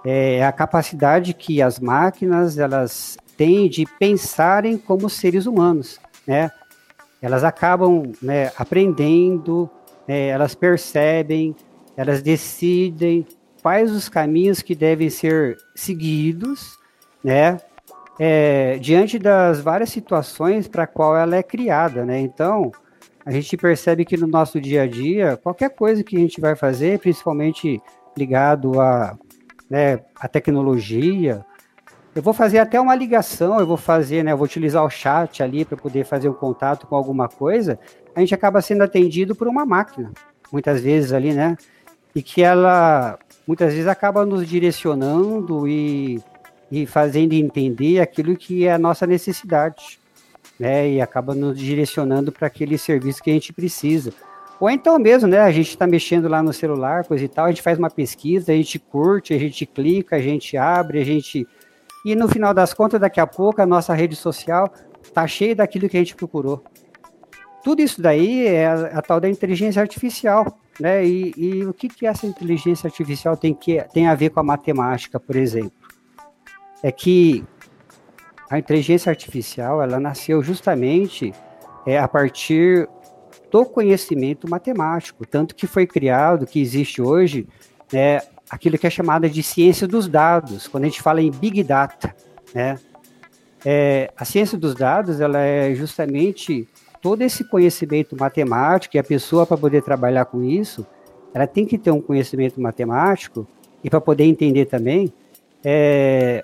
É 0.06 0.44
a 0.44 0.52
capacidade 0.52 1.34
que 1.34 1.62
as 1.62 1.80
máquinas 1.80 2.58
elas 2.58 3.18
têm 3.38 3.70
de 3.70 3.86
pensarem 4.00 4.78
como 4.78 5.10
seres 5.10 5.46
humanos, 5.46 6.00
né? 6.28 6.52
Elas 7.22 7.44
acabam 7.44 8.12
né, 8.22 8.52
aprendendo, 8.58 9.70
é, 10.08 10.30
elas 10.30 10.56
percebem, 10.56 11.56
elas 11.96 12.22
decidem 12.22 13.26
quais 13.62 13.92
os 13.92 14.10
caminhos 14.10 14.62
que 14.62 14.76
devem 14.76 15.10
ser 15.10 15.58
seguidos, 15.76 16.78
né? 17.24 17.58
É, 18.20 18.78
diante 18.80 19.18
das 19.18 19.60
várias 19.60 19.90
situações 19.90 20.68
para 20.68 20.86
qual 20.86 21.18
ela 21.18 21.36
é 21.36 21.42
criada, 21.42 22.06
né? 22.06 22.20
Então, 22.20 22.72
a 23.26 23.32
gente 23.32 23.56
percebe 23.56 24.06
que 24.06 24.18
no 24.18 24.28
nosso 24.28 24.60
dia 24.60 24.84
a 24.84 24.88
dia, 24.88 25.38
qualquer 25.38 25.70
coisa 25.70 26.04
que 26.04 26.16
a 26.16 26.20
gente 26.20 26.42
vai 26.42 26.56
fazer, 26.56 27.00
principalmente 27.00 27.82
ligado 28.18 28.80
a, 28.80 29.18
né, 29.70 30.02
a 30.20 30.28
tecnologia, 30.28 31.44
eu 32.14 32.22
vou 32.22 32.34
fazer 32.34 32.60
até 32.60 32.80
uma 32.80 32.94
ligação, 32.94 33.60
eu 33.60 33.66
vou 33.66 33.78
fazer, 33.78 34.24
né, 34.24 34.34
eu 34.34 34.38
vou 34.38 34.46
utilizar 34.46 34.84
o 34.84 34.90
chat 34.90 35.42
ali 35.42 35.66
para 35.66 35.78
poder 35.78 36.06
fazer 36.06 36.30
um 36.30 36.34
contato 36.34 36.86
com 36.86 36.96
alguma 36.96 37.28
coisa, 37.28 37.80
a 38.16 38.20
gente 38.20 38.34
acaba 38.34 38.62
sendo 38.62 38.84
atendido 38.84 39.36
por 39.36 39.48
uma 39.48 39.66
máquina, 39.66 40.12
muitas 40.52 40.82
vezes 40.82 41.12
ali, 41.12 41.34
né? 41.34 41.58
E 42.16 42.22
que 42.22 42.42
ela 42.42 43.18
muitas 43.48 43.74
vezes 43.74 43.88
acaba 43.88 44.26
nos 44.26 44.48
direcionando 44.48 45.68
e, 45.68 46.22
e 46.72 46.86
fazendo 46.86 47.34
entender 47.34 48.00
aquilo 48.00 48.36
que 48.36 48.66
é 48.66 48.74
a 48.74 48.78
nossa 48.78 49.06
necessidade, 49.06 50.00
né? 50.60 50.90
E 50.90 51.02
acaba 51.02 51.34
nos 51.34 51.58
direcionando 51.58 52.32
para 52.32 52.48
aquele 52.48 52.78
serviço 52.78 53.22
que 53.22 53.30
a 53.30 53.34
gente 53.34 53.52
precisa. 53.52 54.14
Ou 54.60 54.70
então 54.70 54.98
mesmo, 55.00 55.28
né? 55.28 55.40
A 55.40 55.52
gente 55.52 55.70
está 55.70 55.88
mexendo 55.88 56.28
lá 56.28 56.42
no 56.42 56.54
celular, 56.54 57.06
coisa 57.06 57.26
e 57.26 57.28
tal, 57.28 57.46
a 57.46 57.50
gente 57.50 57.62
faz 57.62 57.78
uma 57.78 57.90
pesquisa, 57.90 58.52
a 58.52 58.56
gente 58.56 58.80
curte, 58.80 59.34
a 59.34 59.38
gente 59.38 59.66
clica, 59.66 60.16
a 60.16 60.22
gente 60.22 60.56
abre, 60.56 61.02
a 61.02 61.04
gente. 61.04 61.48
E 62.06 62.16
no 62.16 62.28
final 62.28 62.54
das 62.54 62.74
contas, 62.74 63.02
daqui 63.02 63.20
a 63.20 63.28
pouco, 63.28 63.62
a 63.62 63.66
nossa 63.66 63.94
rede 63.94 64.16
social 64.16 64.72
está 65.02 65.28
cheia 65.28 65.56
daquilo 65.56 65.90
que 65.90 65.98
a 65.98 66.00
gente 66.00 66.16
procurou. 66.16 66.64
Tudo 67.64 67.82
isso 67.82 68.02
daí 68.02 68.46
é 68.46 68.68
a, 68.68 69.00
a 69.00 69.02
tal 69.02 69.20
da 69.20 69.30
inteligência 69.30 69.82
artificial, 69.82 70.60
né? 70.80 71.06
E, 71.06 71.34
e, 71.38 71.66
o 71.66 71.74
que, 71.74 71.88
que 71.88 72.06
essa 72.06 72.28
inteligência 72.28 72.88
artificial 72.88 73.38
tem, 73.38 73.54
que, 73.54 73.82
tem 73.94 74.08
a 74.08 74.16
ver 74.16 74.30
com 74.30 74.40
a 74.40 74.44
matemática, 74.44 75.20
por 75.20 75.36
exemplo? 75.36 75.72
É 76.82 76.92
que 76.92 77.44
a 78.50 78.60
inteligência 78.60 79.10
artificial 79.10 79.82
ela 79.82 80.00
nasceu 80.00 80.44
justamente 80.44 81.34
é, 81.86 81.98
a 81.98 82.08
partir 82.08 82.88
do 83.50 83.66
conhecimento 83.66 84.50
matemático, 84.50 85.26
tanto 85.26 85.56
que 85.56 85.68
foi 85.68 85.88
criado, 85.88 86.46
que 86.46 86.60
existe 86.60 87.02
hoje, 87.02 87.48
né, 87.92 88.20
aquilo 88.50 88.78
que 88.78 88.88
é 88.88 88.90
chamado 88.90 89.30
de 89.30 89.44
ciência 89.44 89.88
dos 89.88 90.08
dados, 90.08 90.68
quando 90.68 90.84
a 90.84 90.88
gente 90.88 91.02
fala 91.02 91.22
em 91.22 91.32
Big 91.32 91.64
Data, 91.64 92.16
né? 92.54 92.78
É, 93.66 94.12
a 94.18 94.26
ciência 94.26 94.58
dos 94.58 94.76
dados 94.76 95.22
ela 95.22 95.40
é 95.40 95.74
justamente 95.74 96.68
todo 97.04 97.22
esse 97.22 97.44
conhecimento 97.44 98.16
matemático, 98.18 98.96
e 98.96 99.00
a 99.00 99.04
pessoa, 99.04 99.46
para 99.46 99.58
poder 99.58 99.84
trabalhar 99.84 100.24
com 100.24 100.42
isso, 100.42 100.88
ela 101.34 101.46
tem 101.46 101.66
que 101.66 101.78
ter 101.78 101.92
um 101.92 102.00
conhecimento 102.00 102.62
matemático, 102.62 103.46
e 103.84 103.90
para 103.90 104.00
poder 104.00 104.24
entender 104.24 104.66
também, 104.66 105.12
é, 105.62 106.42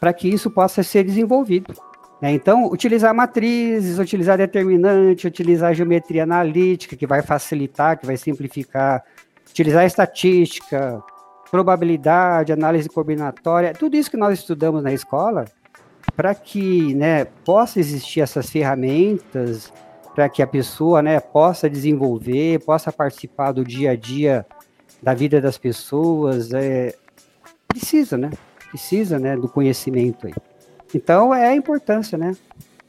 para 0.00 0.14
que 0.14 0.26
isso 0.26 0.50
possa 0.50 0.82
ser 0.82 1.04
desenvolvido. 1.04 1.74
Né? 2.20 2.32
Então, 2.32 2.70
utilizar 2.72 3.14
matrizes, 3.14 3.98
utilizar 3.98 4.38
determinante, 4.38 5.26
utilizar 5.26 5.74
geometria 5.74 6.22
analítica, 6.22 6.96
que 6.96 7.06
vai 7.06 7.20
facilitar, 7.20 7.98
que 7.98 8.06
vai 8.06 8.16
simplificar, 8.16 9.04
utilizar 9.50 9.84
estatística, 9.84 11.02
probabilidade, 11.50 12.54
análise 12.54 12.88
combinatória, 12.88 13.74
tudo 13.74 13.96
isso 13.96 14.10
que 14.10 14.16
nós 14.16 14.38
estudamos 14.38 14.82
na 14.82 14.94
escola, 14.94 15.44
para 16.16 16.34
que 16.34 16.94
né, 16.94 17.26
possa 17.44 17.78
existir 17.78 18.22
essas 18.22 18.48
ferramentas, 18.48 19.70
para 20.14 20.28
que 20.28 20.42
a 20.42 20.46
pessoa 20.46 21.02
né, 21.02 21.20
possa 21.20 21.68
desenvolver, 21.68 22.64
possa 22.64 22.92
participar 22.92 23.52
do 23.52 23.64
dia 23.64 23.92
a 23.92 23.96
dia 23.96 24.46
da 25.02 25.14
vida 25.14 25.40
das 25.40 25.56
pessoas, 25.56 26.52
é, 26.52 26.94
precisa, 27.66 28.18
né? 28.18 28.30
Precisa, 28.68 29.18
né, 29.18 29.36
do 29.36 29.48
conhecimento 29.48 30.26
aí. 30.26 30.34
Então 30.94 31.34
é 31.34 31.48
a 31.48 31.54
importância, 31.54 32.18
né? 32.18 32.36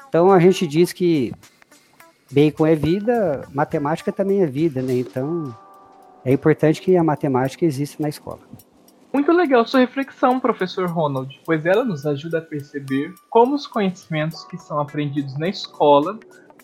Então 0.08 0.32
a 0.32 0.40
gente 0.40 0.68
diz 0.68 0.92
que 0.92 1.32
bacon 2.32 2.66
é 2.66 2.76
vida, 2.76 3.48
matemática 3.54 4.12
também 4.12 4.42
é 4.42 4.46
vida, 4.46 4.82
né? 4.82 4.94
Então 4.94 5.56
é 6.26 6.32
importante 6.32 6.82
que 6.82 6.98
a 6.98 7.04
matemática 7.04 7.66
exista 7.66 8.02
na 8.02 8.10
escola. 8.10 8.40
Muito 9.14 9.32
legal 9.34 9.66
sua 9.66 9.82
reflexão, 9.82 10.40
professor 10.40 10.90
Ronald, 10.90 11.42
pois 11.46 11.66
ela 11.66 11.84
nos 11.84 12.06
ajuda 12.06 12.38
a 12.38 12.42
perceber 12.42 13.14
como 13.30 13.56
os 13.56 13.68
conhecimentos 13.68 14.46
que 14.46 14.58
são 14.58 14.80
aprendidos 14.80 15.38
na 15.38 15.50
escola 15.50 16.18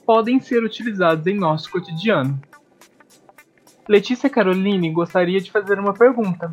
podem 0.08 0.40
ser 0.40 0.64
utilizados 0.64 1.28
em 1.28 1.36
nosso 1.36 1.70
cotidiano. 1.70 2.42
Letícia 3.90 4.30
Caroline 4.30 4.90
gostaria 4.90 5.42
de 5.42 5.52
fazer 5.52 5.78
uma 5.78 5.94
pergunta. 5.94 6.50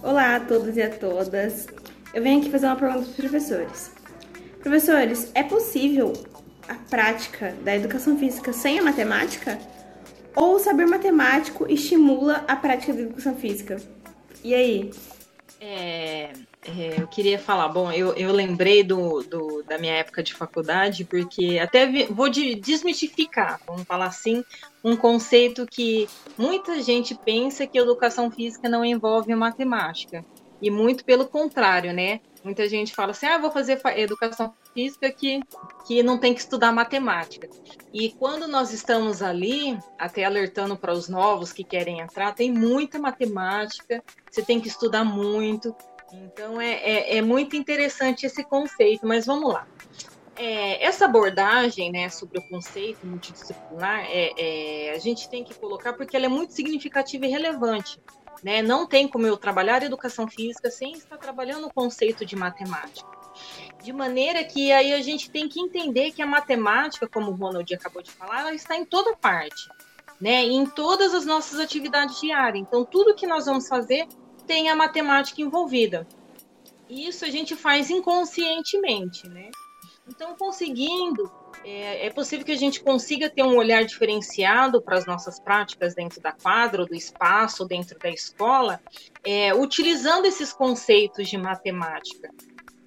Olá 0.00 0.36
a 0.36 0.40
todos 0.40 0.76
e 0.76 0.82
a 0.82 0.88
todas. 0.88 1.66
Eu 2.14 2.22
venho 2.22 2.40
aqui 2.40 2.48
fazer 2.48 2.66
uma 2.66 2.76
pergunta 2.76 3.00
para 3.00 3.10
os 3.10 3.16
professores. 3.16 3.92
Professores, 4.60 5.32
é 5.34 5.42
possível 5.42 6.12
a 6.68 6.74
prática 6.74 7.52
da 7.64 7.74
educação 7.74 8.16
física 8.16 8.52
sem 8.52 8.78
a 8.78 8.82
matemática? 8.82 9.58
Ou 10.36 10.54
o 10.54 10.58
saber 10.60 10.86
matemático 10.86 11.66
estimula 11.68 12.44
a 12.46 12.54
prática 12.54 12.92
da 12.92 13.00
educação 13.00 13.34
física? 13.34 13.76
E 14.44 14.54
aí? 14.54 14.90
É, 15.60 16.30
é, 16.66 17.00
eu 17.00 17.06
queria 17.06 17.38
falar, 17.38 17.68
bom, 17.68 17.92
eu, 17.92 18.12
eu 18.14 18.32
lembrei 18.32 18.82
do, 18.82 19.22
do, 19.22 19.62
da 19.62 19.78
minha 19.78 19.94
época 19.94 20.22
de 20.22 20.34
faculdade, 20.34 21.04
porque 21.04 21.58
até 21.58 21.86
vi, 21.86 22.04
vou 22.04 22.28
de, 22.28 22.56
desmistificar, 22.56 23.60
vamos 23.66 23.84
falar 23.84 24.06
assim, 24.06 24.44
um 24.82 24.96
conceito 24.96 25.66
que 25.66 26.08
muita 26.36 26.82
gente 26.82 27.14
pensa 27.14 27.66
que 27.66 27.78
educação 27.78 28.30
física 28.30 28.68
não 28.68 28.84
envolve 28.84 29.34
matemática. 29.34 30.24
E 30.60 30.70
muito 30.70 31.04
pelo 31.04 31.26
contrário, 31.26 31.92
né? 31.92 32.20
Muita 32.42 32.68
gente 32.68 32.94
fala 32.94 33.10
assim, 33.10 33.26
ah, 33.26 33.38
vou 33.38 33.50
fazer 33.50 33.80
educação 33.96 34.54
física 34.72 35.10
que, 35.10 35.40
que 35.86 36.02
não 36.02 36.16
tem 36.16 36.32
que 36.32 36.40
estudar 36.40 36.72
matemática. 36.72 37.48
E 37.92 38.10
quando 38.12 38.48
nós 38.48 38.72
estamos 38.72 39.20
ali, 39.20 39.78
até 39.98 40.24
alertando 40.24 40.76
para 40.76 40.92
os 40.92 41.08
novos 41.08 41.52
que 41.52 41.64
querem 41.64 42.00
entrar, 42.00 42.34
tem 42.34 42.50
muita 42.50 42.98
matemática, 42.98 44.02
você 44.30 44.42
tem 44.42 44.60
que 44.60 44.68
estudar 44.68 45.04
muito, 45.04 45.74
então 46.12 46.60
é, 46.60 46.74
é, 46.74 47.16
é 47.16 47.22
muito 47.22 47.56
interessante 47.56 48.26
esse 48.26 48.44
conceito, 48.44 49.06
mas 49.06 49.26
vamos 49.26 49.52
lá. 49.52 49.66
É, 50.36 50.84
essa 50.84 51.06
abordagem 51.06 51.90
né, 51.90 52.08
sobre 52.10 52.38
o 52.38 52.48
conceito 52.48 53.06
multidisciplinar, 53.06 54.04
é, 54.06 54.32
é, 54.36 54.90
a 54.92 54.98
gente 54.98 55.28
tem 55.28 55.42
que 55.42 55.54
colocar 55.54 55.94
porque 55.94 56.16
ela 56.16 56.26
é 56.26 56.28
muito 56.28 56.52
significativa 56.52 57.26
e 57.26 57.30
relevante. 57.30 57.98
Né? 58.44 58.60
Não 58.60 58.86
tem 58.86 59.08
como 59.08 59.26
eu 59.26 59.36
trabalhar 59.38 59.82
educação 59.82 60.28
física 60.28 60.70
sem 60.70 60.92
estar 60.92 61.16
trabalhando 61.16 61.66
o 61.66 61.72
conceito 61.72 62.24
de 62.24 62.36
matemática. 62.36 63.08
De 63.82 63.92
maneira 63.92 64.44
que 64.44 64.70
aí 64.72 64.92
a 64.92 65.00
gente 65.00 65.30
tem 65.30 65.48
que 65.48 65.58
entender 65.58 66.12
que 66.12 66.20
a 66.20 66.26
matemática, 66.26 67.08
como 67.08 67.30
o 67.30 67.34
Ronald 67.34 67.72
acabou 67.74 68.02
de 68.02 68.10
falar, 68.10 68.40
ela 68.40 68.54
está 68.54 68.76
em 68.76 68.84
toda 68.84 69.16
parte, 69.16 69.68
né? 70.20 70.44
em 70.44 70.66
todas 70.66 71.14
as 71.14 71.24
nossas 71.24 71.58
atividades 71.58 72.20
diárias. 72.20 72.62
Então, 72.62 72.84
tudo 72.84 73.14
que 73.14 73.26
nós 73.26 73.46
vamos 73.46 73.66
fazer 73.66 74.06
tem 74.46 74.70
a 74.70 74.76
matemática 74.76 75.42
envolvida. 75.42 76.06
Isso 76.88 77.24
a 77.24 77.30
gente 77.30 77.56
faz 77.56 77.90
inconscientemente, 77.90 79.28
né? 79.28 79.50
Então, 80.08 80.36
conseguindo, 80.36 81.30
é, 81.64 82.06
é, 82.06 82.10
possível 82.10 82.46
que 82.46 82.52
a 82.52 82.56
gente 82.56 82.80
consiga 82.80 83.28
ter 83.28 83.42
um 83.42 83.56
olhar 83.56 83.84
diferenciado 83.84 84.80
para 84.80 84.96
as 84.96 85.04
nossas 85.04 85.40
práticas 85.40 85.94
dentro 85.96 86.20
da 86.20 86.30
quadra, 86.30 86.86
do 86.86 86.94
espaço, 86.94 87.64
dentro 87.64 87.98
da 87.98 88.08
escola, 88.08 88.80
é, 89.24 89.52
utilizando 89.52 90.26
esses 90.26 90.52
conceitos 90.52 91.28
de 91.28 91.36
matemática. 91.36 92.30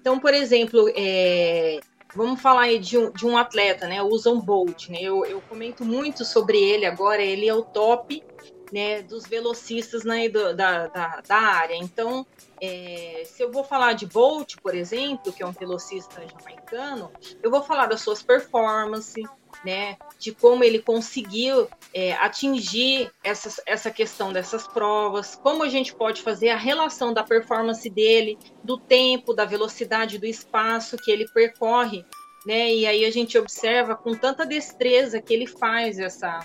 Então, 0.00 0.18
por 0.18 0.32
exemplo, 0.32 0.90
é, 0.96 1.78
vamos 2.14 2.40
falar 2.40 2.62
aí 2.62 2.78
de 2.78 2.96
um, 2.96 3.10
de 3.10 3.26
um 3.26 3.36
atleta, 3.36 3.86
né? 3.86 4.02
O 4.02 4.06
Usain 4.06 4.40
Bolt, 4.40 4.88
né? 4.88 4.98
Eu, 5.02 5.26
eu 5.26 5.42
comento 5.42 5.84
muito 5.84 6.24
sobre 6.24 6.56
ele 6.58 6.86
agora, 6.86 7.22
ele 7.22 7.46
é 7.46 7.54
o 7.54 7.62
top 7.62 8.24
né, 8.72 9.02
dos 9.02 9.26
velocistas 9.26 10.04
na, 10.04 10.16
da, 10.54 10.86
da, 10.86 11.20
da 11.26 11.36
área. 11.36 11.74
Então, 11.74 12.26
é, 12.60 13.22
se 13.24 13.42
eu 13.42 13.50
vou 13.50 13.64
falar 13.64 13.94
de 13.94 14.06
Bolt, 14.06 14.56
por 14.62 14.74
exemplo, 14.74 15.32
que 15.32 15.42
é 15.42 15.46
um 15.46 15.52
velocista 15.52 16.22
jamaicano, 16.26 17.10
eu 17.42 17.50
vou 17.50 17.62
falar 17.62 17.86
das 17.86 18.02
suas 18.02 18.22
performances, 18.22 19.24
né, 19.64 19.96
de 20.18 20.32
como 20.32 20.62
ele 20.62 20.78
conseguiu 20.78 21.68
é, 21.92 22.12
atingir 22.14 23.10
essa, 23.22 23.62
essa 23.66 23.90
questão 23.90 24.32
dessas 24.32 24.66
provas, 24.66 25.34
como 25.36 25.62
a 25.62 25.68
gente 25.68 25.94
pode 25.94 26.22
fazer 26.22 26.50
a 26.50 26.56
relação 26.56 27.12
da 27.12 27.22
performance 27.22 27.88
dele, 27.90 28.38
do 28.62 28.78
tempo, 28.78 29.34
da 29.34 29.44
velocidade, 29.44 30.18
do 30.18 30.26
espaço 30.26 30.96
que 30.96 31.10
ele 31.10 31.28
percorre, 31.28 32.04
né, 32.46 32.72
e 32.72 32.86
aí 32.86 33.04
a 33.04 33.10
gente 33.10 33.36
observa 33.36 33.94
com 33.94 34.14
tanta 34.14 34.46
destreza 34.46 35.20
que 35.20 35.34
ele 35.34 35.46
faz 35.46 35.98
essa, 35.98 36.40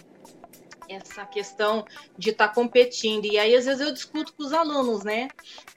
essa 0.89 1.25
questão 1.25 1.85
de 2.17 2.31
estar 2.31 2.49
tá 2.49 2.53
competindo. 2.53 3.25
E 3.25 3.37
aí, 3.37 3.55
às 3.55 3.65
vezes, 3.65 3.81
eu 3.81 3.93
discuto 3.93 4.33
com 4.33 4.43
os 4.43 4.53
alunos, 4.53 5.03
né? 5.03 5.27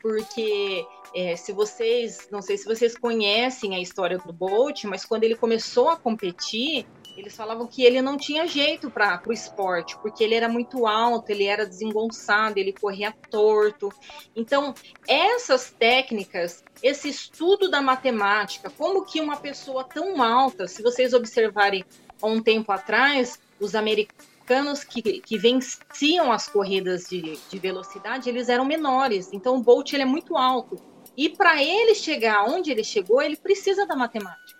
Porque 0.01 0.85
é, 1.15 1.37
se 1.37 1.53
vocês, 1.53 2.29
não 2.31 2.43
sei 2.43 2.59
se 2.59 2.65
vocês 2.65 2.97
conhecem 2.97 3.75
a 3.75 3.81
história 3.81 4.19
do 4.19 4.33
Bolt, 4.33 4.85
mas 4.85 5.05
quando 5.05 5.25
ele 5.25 5.35
começou 5.35 5.89
a 5.89 5.97
competir, 5.97 6.87
eles 7.17 7.35
falavam 7.35 7.67
que 7.67 7.83
ele 7.83 8.01
não 8.01 8.17
tinha 8.17 8.47
jeito 8.47 8.91
para 8.91 9.21
o 9.27 9.33
esporte, 9.33 9.97
porque 9.99 10.23
ele 10.23 10.35
era 10.35 10.49
muito 10.49 10.87
alto, 10.87 11.31
ele 11.31 11.45
era 11.45 11.67
desengonçado, 11.67 12.59
ele 12.59 12.73
corria 12.73 13.13
torto. 13.31 13.93
Então, 14.37 14.75
essas 15.07 15.71
técnicas, 15.71 16.63
esse 16.83 17.09
estudo 17.09 17.69
da 17.69 17.81
matemática, 17.81 18.71
como 18.71 19.05
que 19.05 19.21
uma 19.21 19.37
pessoa 19.37 19.83
tão 19.83 20.23
alta, 20.23 20.69
se 20.69 20.83
vocês 20.83 21.13
observarem 21.13 21.85
há 22.23 22.27
um 22.27 22.41
tempo 22.41 22.71
atrás, 22.71 23.39
os 23.59 23.75
americanos 23.75 24.28
americanos 24.49 24.83
que, 24.83 25.21
que 25.21 25.39
venciam 25.39 26.33
as 26.33 26.49
corridas 26.49 27.09
de, 27.09 27.37
de 27.37 27.59
velocidade, 27.59 28.29
eles 28.29 28.49
eram 28.49 28.65
menores. 28.65 29.31
Então 29.33 29.57
o 29.57 29.63
Bolt 29.63 29.93
ele 29.93 30.03
é 30.03 30.07
muito 30.07 30.37
alto. 30.37 30.77
E 31.17 31.29
para 31.29 31.63
ele 31.63 31.95
chegar 31.95 32.45
onde 32.45 32.71
ele 32.71 32.85
chegou, 32.85 33.21
ele 33.21 33.37
precisa 33.37 33.87
da 33.87 33.95
matemática, 33.95 34.59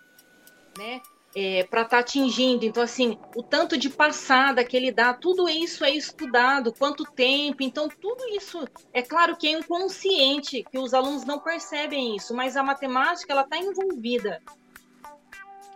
né? 0.77 1.01
É, 1.35 1.63
para 1.63 1.83
estar 1.83 1.97
tá 1.97 1.99
atingindo. 1.99 2.65
Então, 2.65 2.81
assim, 2.81 3.17
o 3.35 3.43
tanto 3.43 3.77
de 3.77 3.87
passada 3.87 4.63
que 4.63 4.75
ele 4.75 4.91
dá, 4.91 5.13
tudo 5.13 5.47
isso 5.47 5.85
é 5.85 5.91
estudado, 5.91 6.73
quanto 6.73 7.03
tempo. 7.03 7.61
Então, 7.61 7.87
tudo 7.87 8.27
isso, 8.29 8.67
é 8.91 9.03
claro 9.03 9.37
que 9.37 9.47
é 9.47 9.51
inconsciente, 9.51 10.65
que 10.69 10.79
os 10.79 10.91
alunos 10.91 11.25
não 11.25 11.39
percebem 11.39 12.15
isso, 12.15 12.33
mas 12.33 12.57
a 12.57 12.63
matemática, 12.63 13.31
ela 13.31 13.43
está 13.43 13.57
envolvida 13.57 14.41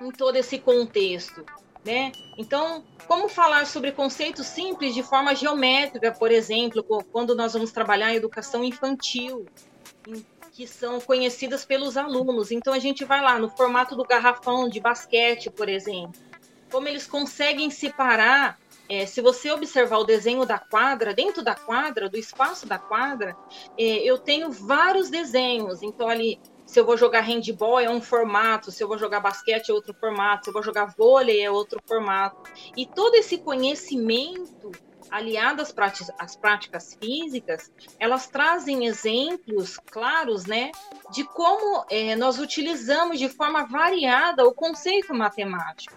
em 0.02 0.10
todo 0.12 0.38
esse 0.38 0.58
contexto 0.58 1.46
né? 1.86 2.12
Então, 2.38 2.84
como 3.08 3.28
falar 3.28 3.66
sobre 3.66 3.92
conceitos 3.92 4.48
simples 4.48 4.94
de 4.94 5.04
forma 5.04 5.36
geométrica, 5.36 6.12
por 6.12 6.32
exemplo, 6.32 6.84
quando 7.12 7.36
nós 7.36 7.54
vamos 7.54 7.72
trabalhar 7.72 8.14
em 8.14 8.18
educação 8.18 8.64
infantil, 8.64 9.46
que 10.52 10.68
são 10.68 11.02
conhecidas 11.02 11.66
pelos 11.66 11.98
alunos. 11.98 12.52
Então, 12.52 12.74
a 12.74 12.80
gente 12.80 13.04
vai 13.04 13.22
lá 13.22 13.40
no 13.40 13.50
formato 13.50 13.96
do 13.96 14.04
garrafão 14.04 14.70
de 14.70 14.80
basquete, 14.80 15.50
por 15.50 15.68
exemplo. 15.68 16.14
Como 16.72 16.88
eles 16.88 17.08
conseguem 17.08 17.70
separar 17.70 18.58
é, 18.90 19.06
se 19.06 19.22
você 19.22 19.50
observar 19.52 19.98
o 19.98 20.04
desenho 20.04 20.46
da 20.46 20.60
quadra, 20.60 21.14
dentro 21.14 21.44
da 21.44 21.56
quadra, 21.56 22.10
do 22.10 22.18
espaço 22.18 22.68
da 22.68 22.78
quadra, 22.78 23.36
é, 23.78 23.84
eu 23.84 24.18
tenho 24.18 24.52
vários 24.52 25.10
desenhos. 25.10 25.82
Então, 25.82 26.08
ali, 26.08 26.40
se 26.74 26.80
eu 26.80 26.86
vou 26.88 26.98
jogar 26.98 27.22
handball 27.22 27.80
é 27.80 27.88
um 27.88 28.02
formato, 28.02 28.72
se 28.72 28.84
eu 28.84 28.88
vou 28.88 28.98
jogar 28.98 29.20
basquete 29.20 29.70
é 29.70 29.74
outro 29.74 29.94
formato, 29.94 30.46
se 30.46 30.50
eu 30.50 30.54
vou 30.54 30.64
jogar 30.64 30.86
vôlei 30.98 31.40
é 31.40 31.52
outro 31.52 31.80
formato. 31.88 32.42
E 32.76 32.84
todo 32.88 33.14
esse 33.14 33.38
conhecimento 33.38 34.72
aliado 35.12 35.62
às 35.62 35.72
práticas, 35.72 36.16
às 36.18 36.36
práticas 36.36 36.98
físicas, 37.00 37.72
elas 38.00 38.28
trazem 38.28 38.88
exemplos 38.88 39.78
claros, 39.78 40.48
né, 40.48 40.72
de 41.12 41.24
como 41.24 41.86
é, 41.92 42.16
nós 42.16 42.40
utilizamos 42.40 43.20
de 43.20 43.30
forma 43.30 43.68
variada 43.68 44.44
o 44.44 44.52
conceito 44.52 45.14
matemático. 45.14 45.94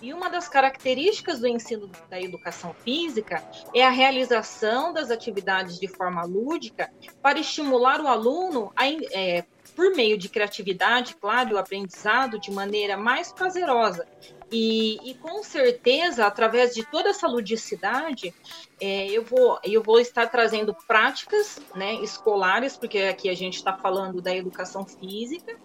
E 0.00 0.12
uma 0.12 0.28
das 0.28 0.48
características 0.48 1.40
do 1.40 1.48
ensino 1.48 1.90
da 2.08 2.20
educação 2.20 2.74
física 2.84 3.42
é 3.74 3.84
a 3.84 3.90
realização 3.90 4.92
das 4.92 5.10
atividades 5.10 5.80
de 5.80 5.88
forma 5.88 6.24
lúdica 6.24 6.92
para 7.20 7.40
estimular 7.40 8.00
o 8.00 8.06
aluno 8.06 8.72
a, 8.76 8.86
é, 8.88 9.44
por 9.74 9.94
meio 9.94 10.16
de 10.18 10.28
criatividade, 10.28 11.16
claro, 11.16 11.54
o 11.54 11.58
aprendizado 11.58 12.38
de 12.38 12.50
maneira 12.50 12.96
mais 12.96 13.32
prazerosa. 13.32 14.06
E, 14.50 14.98
e 15.02 15.14
com 15.14 15.42
certeza, 15.42 16.26
através 16.26 16.74
de 16.74 16.84
toda 16.84 17.08
essa 17.08 17.26
ludicidade, 17.26 18.34
é, 18.78 19.06
eu, 19.06 19.24
vou, 19.24 19.58
eu 19.64 19.82
vou 19.82 19.98
estar 19.98 20.26
trazendo 20.26 20.76
práticas 20.86 21.58
né, 21.74 21.94
escolares, 22.02 22.76
porque 22.76 22.98
aqui 22.98 23.30
a 23.30 23.34
gente 23.34 23.56
está 23.56 23.74
falando 23.74 24.20
da 24.20 24.34
educação 24.36 24.84
física, 24.84 25.56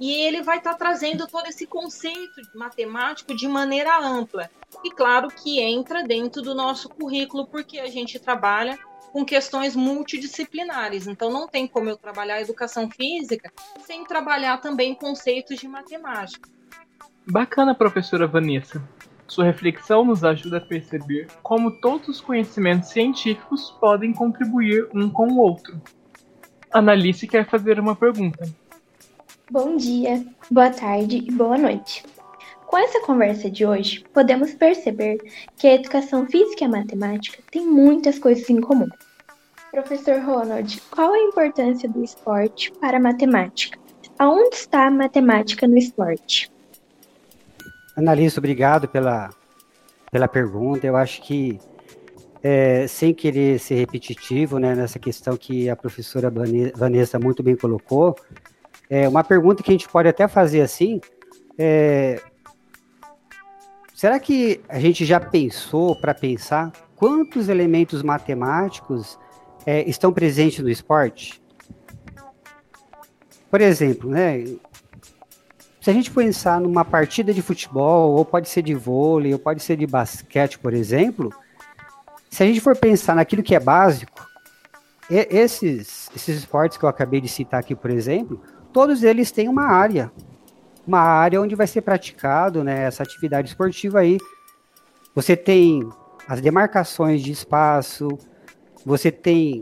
e 0.00 0.12
ele 0.12 0.42
vai 0.42 0.58
estar 0.58 0.74
trazendo 0.74 1.28
todo 1.28 1.46
esse 1.46 1.66
conceito 1.66 2.40
matemático 2.54 3.32
de 3.32 3.46
maneira 3.46 3.96
ampla. 3.96 4.50
E 4.82 4.90
claro 4.90 5.28
que 5.28 5.60
entra 5.60 6.02
dentro 6.02 6.42
do 6.42 6.52
nosso 6.52 6.88
currículo, 6.88 7.46
porque 7.46 7.78
a 7.78 7.86
gente 7.86 8.18
trabalha 8.18 8.76
com 9.12 9.24
questões 9.24 9.76
multidisciplinares. 9.76 11.06
Então, 11.06 11.30
não 11.30 11.46
tem 11.46 11.68
como 11.68 11.90
eu 11.90 11.96
trabalhar 11.96 12.40
educação 12.40 12.88
física 12.90 13.52
sem 13.84 14.04
trabalhar 14.04 14.58
também 14.58 14.94
conceitos 14.94 15.60
de 15.60 15.68
matemática. 15.68 16.48
Bacana, 17.30 17.74
professora 17.74 18.26
Vanessa. 18.26 18.82
Sua 19.28 19.44
reflexão 19.44 20.04
nos 20.04 20.24
ajuda 20.24 20.58
a 20.58 20.60
perceber 20.60 21.28
como 21.42 21.70
todos 21.80 22.08
os 22.08 22.20
conhecimentos 22.20 22.88
científicos 22.88 23.70
podem 23.80 24.12
contribuir 24.12 24.88
um 24.94 25.08
com 25.08 25.28
o 25.28 25.38
outro. 25.38 25.80
Analice 26.70 27.26
quer 27.26 27.48
fazer 27.48 27.78
uma 27.78 27.94
pergunta. 27.94 28.48
Bom 29.50 29.76
dia, 29.76 30.24
boa 30.50 30.70
tarde 30.70 31.18
e 31.26 31.30
boa 31.30 31.58
noite. 31.58 32.02
Com 32.72 32.78
essa 32.78 33.02
conversa 33.02 33.50
de 33.50 33.66
hoje, 33.66 34.02
podemos 34.14 34.54
perceber 34.54 35.18
que 35.58 35.66
a 35.66 35.74
educação 35.74 36.26
física 36.26 36.64
e 36.64 36.66
a 36.66 36.70
matemática 36.70 37.42
têm 37.50 37.66
muitas 37.66 38.18
coisas 38.18 38.48
em 38.48 38.62
comum. 38.62 38.88
Professor 39.70 40.18
Ronald, 40.22 40.80
qual 40.90 41.12
a 41.12 41.18
importância 41.18 41.86
do 41.86 42.02
esporte 42.02 42.72
para 42.80 42.96
a 42.96 43.00
matemática? 43.00 43.78
Aonde 44.18 44.56
está 44.56 44.86
a 44.86 44.90
matemática 44.90 45.68
no 45.68 45.76
esporte? 45.76 46.50
Analisa, 47.94 48.40
obrigado 48.40 48.88
pela, 48.88 49.28
pela 50.10 50.26
pergunta. 50.26 50.86
Eu 50.86 50.96
acho 50.96 51.20
que, 51.20 51.60
é, 52.42 52.86
sem 52.86 53.12
querer 53.12 53.60
ser 53.60 53.74
repetitivo, 53.74 54.58
né, 54.58 54.74
nessa 54.74 54.98
questão 54.98 55.36
que 55.36 55.68
a 55.68 55.76
professora 55.76 56.32
Vanessa 56.74 57.18
muito 57.18 57.42
bem 57.42 57.54
colocou, 57.54 58.16
é 58.88 59.06
uma 59.06 59.22
pergunta 59.22 59.62
que 59.62 59.70
a 59.70 59.74
gente 59.74 59.90
pode 59.90 60.08
até 60.08 60.26
fazer 60.26 60.62
assim, 60.62 61.02
é, 61.58 62.18
Será 64.02 64.18
que 64.18 64.60
a 64.68 64.80
gente 64.80 65.04
já 65.04 65.20
pensou 65.20 65.94
para 65.94 66.12
pensar 66.12 66.72
quantos 66.96 67.48
elementos 67.48 68.02
matemáticos 68.02 69.16
é, 69.64 69.88
estão 69.88 70.12
presentes 70.12 70.58
no 70.58 70.68
esporte? 70.68 71.40
Por 73.48 73.60
exemplo, 73.60 74.10
né? 74.10 74.42
Se 75.80 75.88
a 75.88 75.92
gente 75.92 76.10
pensar 76.10 76.60
numa 76.60 76.84
partida 76.84 77.32
de 77.32 77.40
futebol, 77.40 78.14
ou 78.14 78.24
pode 78.24 78.48
ser 78.48 78.62
de 78.62 78.74
vôlei, 78.74 79.32
ou 79.34 79.38
pode 79.38 79.62
ser 79.62 79.76
de 79.76 79.86
basquete, 79.86 80.58
por 80.58 80.74
exemplo, 80.74 81.32
se 82.28 82.42
a 82.42 82.46
gente 82.46 82.60
for 82.60 82.74
pensar 82.74 83.14
naquilo 83.14 83.40
que 83.40 83.54
é 83.54 83.60
básico, 83.60 84.28
esses, 85.08 86.10
esses 86.12 86.38
esportes 86.38 86.76
que 86.76 86.84
eu 86.84 86.88
acabei 86.88 87.20
de 87.20 87.28
citar 87.28 87.60
aqui, 87.60 87.76
por 87.76 87.92
exemplo, 87.92 88.42
todos 88.72 89.04
eles 89.04 89.30
têm 89.30 89.48
uma 89.48 89.66
área 89.66 90.10
uma 90.86 91.00
área 91.00 91.40
onde 91.40 91.54
vai 91.54 91.66
ser 91.66 91.82
praticado 91.82 92.64
né, 92.64 92.84
essa 92.84 93.02
atividade 93.02 93.48
esportiva 93.48 94.00
aí. 94.00 94.18
Você 95.14 95.36
tem 95.36 95.88
as 96.26 96.40
demarcações 96.40 97.22
de 97.22 97.30
espaço, 97.30 98.08
você 98.84 99.10
tem 99.10 99.60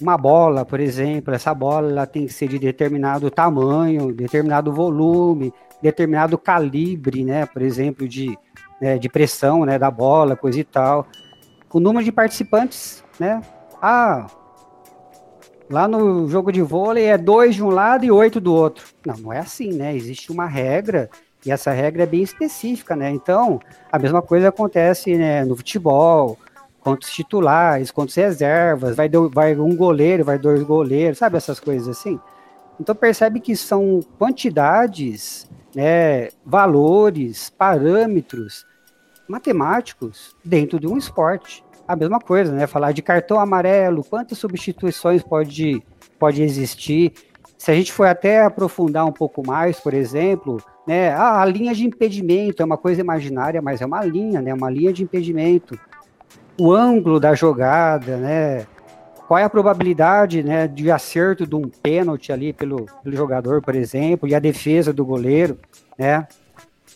uma 0.00 0.18
bola, 0.18 0.64
por 0.64 0.80
exemplo, 0.80 1.32
essa 1.32 1.54
bola 1.54 2.06
tem 2.06 2.26
que 2.26 2.32
ser 2.32 2.48
de 2.48 2.58
determinado 2.58 3.30
tamanho, 3.30 4.12
determinado 4.12 4.72
volume, 4.72 5.52
determinado 5.80 6.36
calibre, 6.36 7.24
né, 7.24 7.46
por 7.46 7.62
exemplo, 7.62 8.08
de, 8.08 8.36
né, 8.80 8.98
de 8.98 9.08
pressão 9.08 9.64
né, 9.64 9.78
da 9.78 9.90
bola, 9.90 10.36
coisa 10.36 10.60
e 10.60 10.64
tal. 10.64 11.06
O 11.72 11.80
número 11.80 12.04
de 12.04 12.12
participantes, 12.12 13.02
né? 13.18 13.40
Ah, 13.80 14.26
Lá 15.70 15.88
no 15.88 16.28
jogo 16.28 16.52
de 16.52 16.60
vôlei 16.60 17.06
é 17.06 17.16
dois 17.16 17.54
de 17.54 17.62
um 17.62 17.70
lado 17.70 18.04
e 18.04 18.10
oito 18.10 18.40
do 18.40 18.54
outro. 18.54 18.84
Não, 19.06 19.16
não 19.16 19.32
é 19.32 19.38
assim, 19.38 19.72
né? 19.72 19.94
Existe 19.94 20.30
uma 20.30 20.46
regra 20.46 21.08
e 21.44 21.50
essa 21.50 21.72
regra 21.72 22.04
é 22.04 22.06
bem 22.06 22.22
específica, 22.22 22.94
né? 22.94 23.10
Então, 23.10 23.60
a 23.90 23.98
mesma 23.98 24.22
coisa 24.22 24.48
acontece 24.48 25.16
né, 25.16 25.44
no 25.44 25.56
futebol, 25.56 26.38
quantos 26.80 27.10
titulares, 27.12 27.90
quantos 27.90 28.14
reservas, 28.14 28.96
vai, 28.96 29.08
do, 29.08 29.28
vai 29.28 29.56
um 29.56 29.74
goleiro, 29.74 30.24
vai 30.24 30.38
dois 30.38 30.62
goleiros, 30.62 31.18
sabe 31.18 31.36
essas 31.36 31.58
coisas 31.58 31.88
assim? 31.88 32.18
Então 32.78 32.94
percebe 32.94 33.40
que 33.40 33.54
são 33.56 34.00
quantidades, 34.18 35.48
né, 35.74 36.28
valores, 36.44 37.50
parâmetros 37.50 38.64
matemáticos 39.28 40.36
dentro 40.44 40.78
de 40.78 40.86
um 40.86 40.98
esporte. 40.98 41.64
A 41.92 41.96
mesma 41.96 42.18
coisa, 42.18 42.52
né? 42.52 42.66
Falar 42.66 42.92
de 42.92 43.02
cartão 43.02 43.38
amarelo, 43.38 44.02
quantas 44.02 44.38
substituições 44.38 45.22
pode, 45.22 45.82
pode 46.18 46.42
existir. 46.42 47.12
Se 47.58 47.70
a 47.70 47.74
gente 47.74 47.92
for 47.92 48.06
até 48.06 48.42
aprofundar 48.42 49.06
um 49.06 49.12
pouco 49.12 49.46
mais, 49.46 49.78
por 49.78 49.94
exemplo, 49.94 50.60
né, 50.86 51.14
a, 51.14 51.44
linha 51.44 51.74
de 51.74 51.86
impedimento 51.86 52.62
é 52.62 52.64
uma 52.64 52.76
coisa 52.76 53.00
imaginária, 53.00 53.62
mas 53.62 53.80
é 53.80 53.86
uma 53.86 54.04
linha, 54.04 54.40
né? 54.40 54.52
Uma 54.52 54.70
linha 54.70 54.92
de 54.92 55.02
impedimento. 55.02 55.78
O 56.58 56.72
ângulo 56.72 57.20
da 57.20 57.34
jogada, 57.34 58.16
né? 58.16 58.66
Qual 59.28 59.38
é 59.38 59.44
a 59.44 59.50
probabilidade 59.50 60.42
né, 60.42 60.66
de 60.66 60.90
acerto 60.90 61.46
de 61.46 61.54
um 61.54 61.62
pênalti 61.62 62.32
ali 62.32 62.52
pelo, 62.52 62.86
pelo 63.02 63.16
jogador, 63.16 63.62
por 63.62 63.74
exemplo, 63.74 64.28
e 64.28 64.34
a 64.34 64.38
defesa 64.38 64.92
do 64.92 65.04
goleiro, 65.04 65.58
né? 65.96 66.26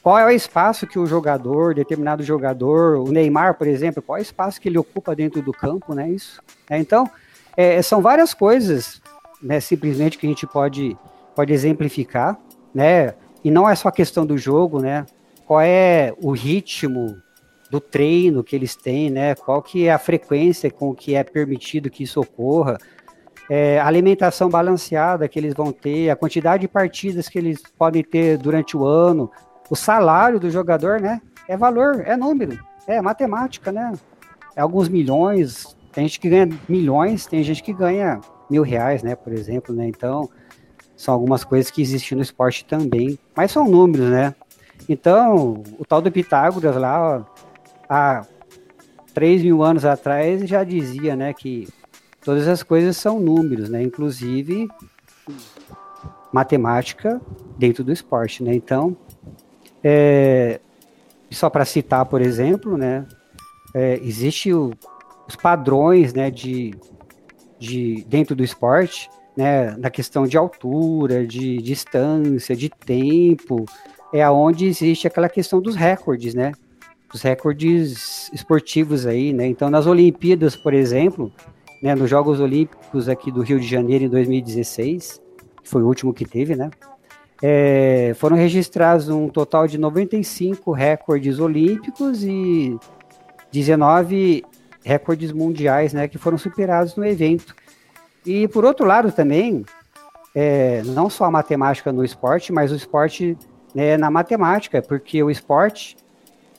Qual 0.06 0.20
é 0.20 0.24
o 0.24 0.30
espaço 0.30 0.86
que 0.86 1.00
o 1.00 1.04
jogador, 1.04 1.74
determinado 1.74 2.22
jogador, 2.22 2.96
o 2.96 3.10
Neymar, 3.10 3.58
por 3.58 3.66
exemplo, 3.66 4.00
qual 4.00 4.18
é 4.18 4.20
o 4.20 4.22
espaço 4.22 4.60
que 4.60 4.68
ele 4.68 4.78
ocupa 4.78 5.16
dentro 5.16 5.42
do 5.42 5.50
campo, 5.50 5.96
né? 5.96 6.08
Isso. 6.08 6.40
É, 6.70 6.78
então, 6.78 7.10
é, 7.56 7.82
são 7.82 8.00
várias 8.00 8.32
coisas, 8.32 9.02
né? 9.42 9.58
Simplesmente 9.58 10.16
que 10.16 10.24
a 10.24 10.28
gente 10.28 10.46
pode, 10.46 10.96
pode 11.34 11.52
exemplificar, 11.52 12.38
né? 12.72 13.14
E 13.42 13.50
não 13.50 13.68
é 13.68 13.74
só 13.74 13.88
a 13.88 13.92
questão 13.92 14.24
do 14.24 14.38
jogo, 14.38 14.80
né? 14.80 15.04
Qual 15.44 15.60
é 15.60 16.14
o 16.22 16.30
ritmo 16.30 17.20
do 17.68 17.80
treino 17.80 18.44
que 18.44 18.54
eles 18.54 18.76
têm, 18.76 19.10
né? 19.10 19.34
Qual 19.34 19.60
que 19.60 19.88
é 19.88 19.92
a 19.92 19.98
frequência 19.98 20.70
com 20.70 20.94
que 20.94 21.16
é 21.16 21.24
permitido 21.24 21.90
que 21.90 22.04
isso 22.04 22.20
ocorra, 22.20 22.78
é, 23.50 23.80
a 23.80 23.86
alimentação 23.86 24.48
balanceada 24.48 25.28
que 25.28 25.36
eles 25.36 25.52
vão 25.52 25.72
ter, 25.72 26.10
a 26.10 26.16
quantidade 26.16 26.60
de 26.62 26.68
partidas 26.68 27.28
que 27.28 27.38
eles 27.38 27.60
podem 27.76 28.04
ter 28.04 28.38
durante 28.38 28.76
o 28.76 28.84
ano, 28.84 29.30
o 29.68 29.76
salário 29.76 30.38
do 30.38 30.50
jogador, 30.50 31.00
né? 31.00 31.20
É 31.48 31.56
valor, 31.56 32.02
é 32.04 32.16
número, 32.16 32.58
é 32.86 33.00
matemática, 33.00 33.70
né? 33.70 33.92
É 34.54 34.60
alguns 34.60 34.88
milhões, 34.88 35.76
tem 35.92 36.06
gente 36.06 36.20
que 36.20 36.28
ganha 36.28 36.48
milhões, 36.68 37.26
tem 37.26 37.42
gente 37.42 37.62
que 37.62 37.72
ganha 37.72 38.20
mil 38.50 38.62
reais, 38.62 39.02
né? 39.02 39.14
Por 39.14 39.32
exemplo, 39.32 39.74
né? 39.74 39.86
Então, 39.86 40.28
são 40.96 41.12
algumas 41.12 41.44
coisas 41.44 41.70
que 41.70 41.82
existem 41.82 42.16
no 42.16 42.22
esporte 42.22 42.64
também, 42.64 43.18
mas 43.34 43.50
são 43.52 43.68
números, 43.68 44.08
né? 44.10 44.34
Então, 44.88 45.62
o 45.78 45.84
tal 45.84 46.00
do 46.00 46.10
Pitágoras 46.10 46.76
lá, 46.76 47.18
ó, 47.18 47.22
há 47.88 48.24
3 49.12 49.42
mil 49.42 49.62
anos 49.62 49.84
atrás, 49.84 50.46
já 50.48 50.62
dizia, 50.62 51.16
né, 51.16 51.32
que 51.32 51.68
todas 52.22 52.46
as 52.46 52.62
coisas 52.62 52.96
são 52.96 53.18
números, 53.18 53.68
né? 53.68 53.82
Inclusive 53.82 54.68
matemática 56.32 57.20
dentro 57.56 57.82
do 57.82 57.92
esporte, 57.92 58.42
né? 58.42 58.54
Então, 58.54 58.96
é, 59.88 60.58
só 61.30 61.48
para 61.48 61.64
citar, 61.64 62.04
por 62.06 62.20
exemplo, 62.20 62.76
né, 62.76 63.06
é, 63.72 64.00
existe 64.02 64.52
o, 64.52 64.72
os 65.28 65.36
padrões 65.36 66.12
né, 66.12 66.28
de, 66.28 66.74
de 67.56 68.04
dentro 68.08 68.34
do 68.34 68.42
esporte, 68.42 69.08
né, 69.36 69.76
na 69.76 69.88
questão 69.88 70.26
de 70.26 70.36
altura, 70.36 71.24
de 71.24 71.58
distância, 71.58 72.56
de 72.56 72.68
tempo, 72.68 73.64
é 74.12 74.24
aonde 74.24 74.66
existe 74.66 75.06
aquela 75.06 75.28
questão 75.28 75.60
dos 75.60 75.76
recordes, 75.76 76.34
né? 76.34 76.52
Dos 77.12 77.22
recordes 77.22 78.28
esportivos 78.32 79.06
aí, 79.06 79.32
né? 79.32 79.46
Então, 79.46 79.70
nas 79.70 79.86
Olimpíadas, 79.86 80.56
por 80.56 80.74
exemplo, 80.74 81.30
né, 81.82 81.94
nos 81.94 82.10
Jogos 82.10 82.40
Olímpicos 82.40 83.08
aqui 83.08 83.30
do 83.30 83.42
Rio 83.42 83.60
de 83.60 83.66
Janeiro 83.66 84.04
em 84.04 84.08
2016, 84.08 85.20
que 85.62 85.68
foi 85.68 85.82
o 85.82 85.86
último 85.86 86.14
que 86.14 86.24
teve, 86.24 86.56
né? 86.56 86.70
É, 87.42 88.14
foram 88.16 88.36
registrados 88.36 89.08
um 89.08 89.28
total 89.28 89.66
de 89.66 89.76
95 89.76 90.72
recordes 90.72 91.38
olímpicos 91.38 92.24
e 92.24 92.76
19 93.52 94.44
recordes 94.82 95.32
mundiais, 95.32 95.92
né, 95.92 96.08
que 96.08 96.16
foram 96.16 96.38
superados 96.38 96.96
no 96.96 97.04
evento. 97.04 97.54
E 98.24 98.48
por 98.48 98.64
outro 98.64 98.86
lado 98.86 99.12
também, 99.12 99.64
é, 100.34 100.82
não 100.84 101.10
só 101.10 101.24
a 101.24 101.30
matemática 101.30 101.92
no 101.92 102.04
esporte, 102.04 102.52
mas 102.52 102.72
o 102.72 102.76
esporte 102.76 103.36
né, 103.74 103.96
na 103.96 104.10
matemática, 104.10 104.80
porque 104.80 105.22
o 105.22 105.30
esporte 105.30 105.96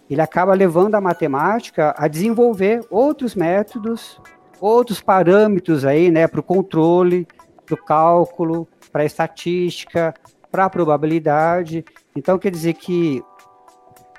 ele 0.10 0.22
acaba 0.22 0.54
levando 0.54 0.96
a 0.96 1.02
matemática 1.02 1.94
a 1.98 2.08
desenvolver 2.08 2.82
outros 2.90 3.36
métodos, 3.36 4.20
outros 4.60 5.02
parâmetros 5.02 5.84
aí, 5.86 6.10
né, 6.10 6.28
para 6.28 6.40
o 6.40 6.44
controle, 6.44 7.28
para 7.66 7.76
o 7.76 7.78
cálculo, 7.78 8.68
para 8.92 9.04
a 9.04 9.06
estatística, 9.06 10.14
para 10.52 10.66
a 10.66 10.70
probabilidade. 10.70 11.84
Então, 12.16 12.38
quer 12.38 12.52
dizer 12.52 12.74
que 12.74 13.24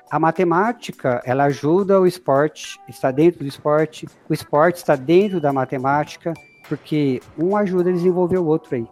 a 0.09 0.19
matemática, 0.19 1.21
ela 1.23 1.45
ajuda 1.45 1.99
o 1.99 2.07
esporte, 2.07 2.79
está 2.87 3.11
dentro 3.11 3.41
do 3.41 3.47
esporte, 3.47 4.07
o 4.27 4.33
esporte 4.33 4.77
está 4.77 4.95
dentro 4.95 5.39
da 5.39 5.53
matemática, 5.53 6.33
porque 6.67 7.21
um 7.37 7.55
ajuda 7.55 7.89
a 7.89 7.93
desenvolver 7.93 8.37
o 8.37 8.45
outro 8.45 8.75
aí. 8.75 8.87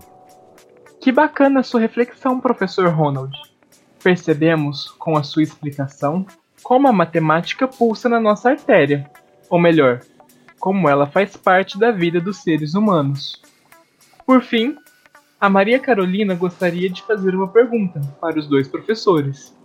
Que 1.02 1.12
bacana 1.12 1.62
a 1.62 1.64
sua 1.64 1.80
reflexão, 1.80 2.40
professor 2.40 2.90
Ronald. 2.90 3.32
Percebemos, 4.04 4.92
com 5.00 5.18
a 5.18 5.24
sua 5.24 5.42
explicação, 5.42 6.26
como 6.62 6.88
a 6.88 6.94
matemática 6.94 7.68
pulsa 7.68 8.08
na 8.08 8.20
nossa 8.20 8.50
artéria, 8.50 9.10
ou 9.50 9.60
melhor, 9.60 10.02
como 10.60 10.90
ela 10.90 11.08
faz 11.08 11.36
parte 11.36 11.80
da 11.80 11.92
vida 11.92 12.20
dos 12.20 12.44
seres 12.44 12.74
humanos. 12.74 13.42
Por 14.26 14.42
fim, 14.42 14.76
a 15.40 15.50
Maria 15.50 15.78
Carolina 15.78 16.34
gostaria 16.34 16.90
de 16.90 17.04
fazer 17.04 17.36
uma 17.36 17.48
pergunta 17.48 18.02
para 18.20 18.40
os 18.40 18.48
dois 18.48 18.68
professores. 18.68 19.56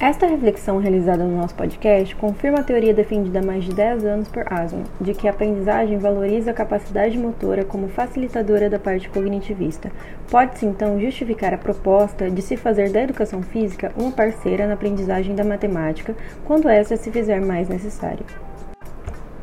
Esta 0.00 0.26
reflexão 0.26 0.78
realizada 0.78 1.24
no 1.24 1.36
nosso 1.36 1.54
podcast 1.54 2.14
confirma 2.16 2.60
a 2.60 2.62
teoria 2.62 2.94
defendida 2.94 3.40
há 3.40 3.42
mais 3.42 3.64
de 3.64 3.74
10 3.74 4.04
anos 4.06 4.28
por 4.28 4.50
Asman, 4.50 4.84
de 5.00 5.12
que 5.12 5.26
a 5.26 5.32
aprendizagem 5.32 5.98
valoriza 5.98 6.52
a 6.52 6.54
capacidade 6.54 7.18
motora 7.18 7.64
como 7.64 7.88
facilitadora 7.88 8.70
da 8.70 8.78
parte 8.78 9.08
cognitivista. 9.10 9.90
Pode-se 10.30 10.64
então 10.64 11.00
justificar 11.00 11.52
a 11.52 11.58
proposta 11.58 12.30
de 12.30 12.40
se 12.40 12.56
fazer 12.56 12.90
da 12.90 13.02
educação 13.02 13.42
física 13.42 13.92
uma 13.96 14.12
parceira 14.12 14.66
na 14.66 14.74
aprendizagem 14.74 15.34
da 15.34 15.44
matemática, 15.44 16.14
quando 16.44 16.68
esta 16.68 16.96
se 16.96 17.10
fizer 17.10 17.40
mais 17.40 17.68
necessária. 17.68 18.24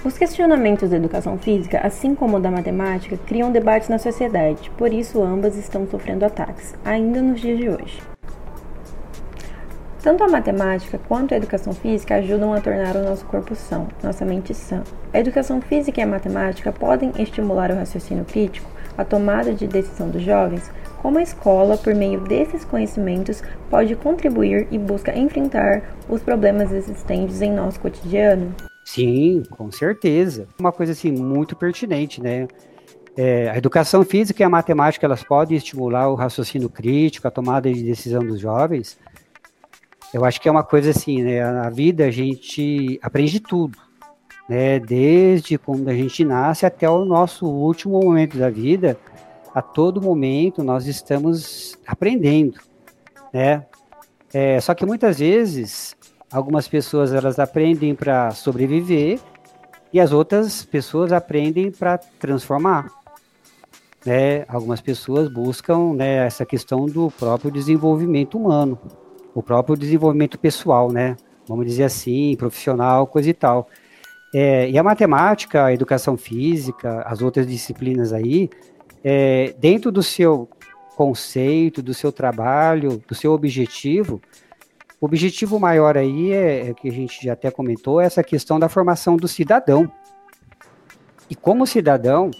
Os 0.05 0.19
questionamentos 0.19 0.91
da 0.91 0.97
educação 0.97 1.35
física, 1.35 1.79
assim 1.79 2.13
como 2.13 2.39
da 2.39 2.51
matemática, 2.51 3.17
criam 3.25 3.51
debates 3.51 3.89
na 3.89 3.97
sociedade, 3.97 4.69
por 4.77 4.93
isso 4.93 5.19
ambas 5.23 5.57
estão 5.57 5.87
sofrendo 5.87 6.23
ataques, 6.23 6.75
ainda 6.85 7.23
nos 7.23 7.41
dias 7.41 7.57
de 7.57 7.67
hoje. 7.67 8.03
Tanto 10.03 10.23
a 10.23 10.27
matemática 10.27 10.99
quanto 11.07 11.33
a 11.33 11.37
educação 11.37 11.73
física 11.73 12.17
ajudam 12.17 12.53
a 12.53 12.61
tornar 12.61 12.95
o 12.95 13.01
nosso 13.01 13.25
corpo 13.25 13.55
são, 13.55 13.87
nossa 14.03 14.23
mente 14.23 14.53
sã. 14.53 14.83
A 15.11 15.19
educação 15.19 15.59
física 15.59 15.99
e 15.99 16.03
a 16.03 16.07
matemática 16.07 16.71
podem 16.71 17.11
estimular 17.17 17.71
o 17.71 17.75
raciocínio 17.75 18.25
crítico, 18.25 18.69
a 18.95 19.03
tomada 19.03 19.55
de 19.55 19.65
decisão 19.65 20.09
dos 20.09 20.21
jovens, 20.21 20.69
como 21.01 21.17
a 21.17 21.23
escola, 21.23 21.77
por 21.77 21.95
meio 21.95 22.19
desses 22.21 22.63
conhecimentos, 22.63 23.41
pode 23.71 23.95
contribuir 23.95 24.67
e 24.69 24.77
busca 24.77 25.17
enfrentar 25.17 25.81
os 26.07 26.21
problemas 26.21 26.71
existentes 26.71 27.41
em 27.41 27.51
nosso 27.51 27.79
cotidiano? 27.79 28.53
Sim, 28.85 29.41
com 29.49 29.71
certeza. 29.71 30.47
Uma 30.59 30.71
coisa 30.71 30.91
assim 30.91 31.11
muito 31.11 31.55
pertinente, 31.55 32.21
né? 32.21 32.47
É, 33.17 33.49
a 33.49 33.57
educação 33.57 34.03
física 34.03 34.43
e 34.43 34.45
a 34.45 34.49
matemática 34.49 35.07
elas 35.07 35.23
podem 35.23 35.57
estimular 35.57 36.07
o 36.07 36.15
raciocínio 36.15 36.69
crítico, 36.69 37.27
a 37.27 37.31
tomada 37.31 37.73
de 37.73 37.81
decisão 37.81 38.23
dos 38.23 38.39
jovens. 38.39 38.99
Eu 40.13 40.23
acho 40.23 40.39
que 40.39 40.47
é 40.47 40.51
uma 40.51 40.63
coisa 40.63 40.91
assim, 40.91 41.23
né? 41.23 41.43
Na 41.51 41.69
vida 41.71 42.05
a 42.05 42.11
gente 42.11 42.99
aprende 43.01 43.39
tudo, 43.39 43.75
né? 44.47 44.79
Desde 44.79 45.57
quando 45.57 45.89
a 45.89 45.93
gente 45.93 46.23
nasce 46.23 46.65
até 46.65 46.87
o 46.87 47.03
nosso 47.03 47.47
último 47.47 47.99
momento 47.99 48.37
da 48.37 48.51
vida, 48.51 48.97
a 49.53 49.63
todo 49.63 49.99
momento 49.99 50.63
nós 50.63 50.85
estamos 50.85 51.75
aprendendo, 51.87 52.59
né? 53.33 53.65
É, 54.31 54.59
só 54.59 54.75
que 54.75 54.85
muitas 54.85 55.17
vezes 55.17 55.95
Algumas 56.35 56.67
pessoas 56.67 57.13
elas 57.13 57.39
aprendem 57.39 57.95
para 57.95 58.31
sobreviver 58.31 59.21
e 59.93 60.01
as 60.01 60.11
outras 60.11 60.65
pessoas 60.65 61.13
aprendem 61.13 61.71
para 61.71 61.97
transformar. 61.97 62.91
Né? 64.05 64.43
Algumas 64.49 64.81
pessoas 64.81 65.29
buscam 65.29 65.93
né, 65.93 66.25
essa 66.25 66.45
questão 66.45 66.87
do 66.87 67.09
próprio 67.09 67.49
desenvolvimento 67.49 68.37
humano, 68.37 68.77
o 69.33 69.41
próprio 69.41 69.77
desenvolvimento 69.77 70.37
pessoal, 70.37 70.91
né? 70.91 71.15
Vamos 71.47 71.65
dizer 71.67 71.85
assim, 71.85 72.35
profissional, 72.37 73.07
coisa 73.07 73.29
e 73.29 73.33
tal. 73.33 73.69
É, 74.33 74.69
e 74.69 74.77
a 74.77 74.83
matemática, 74.83 75.63
a 75.63 75.73
educação 75.73 76.17
física, 76.17 77.01
as 77.07 77.21
outras 77.21 77.47
disciplinas 77.47 78.11
aí, 78.11 78.49
é, 79.01 79.55
dentro 79.57 79.89
do 79.89 80.03
seu 80.03 80.49
conceito, 80.97 81.81
do 81.81 81.93
seu 81.93 82.11
trabalho, 82.11 83.01
do 83.07 83.15
seu 83.15 83.31
objetivo, 83.31 84.21
o 85.05 85.07
objetivo 85.07 85.59
maior 85.59 85.95
aí 85.95 86.31
é, 86.31 86.69
é 86.69 86.73
que 86.73 86.89
a 86.89 86.91
gente 86.91 87.23
já 87.23 87.33
até 87.33 87.51
comentou, 87.51 88.01
é 88.01 88.05
essa 88.05 88.23
questão 88.23 88.57
da 88.57 88.67
formação 88.67 89.15
do 89.15 89.27
cidadão. 89.27 89.91
E 91.29 91.35
como 91.35 91.67
cidadão, 91.67 92.31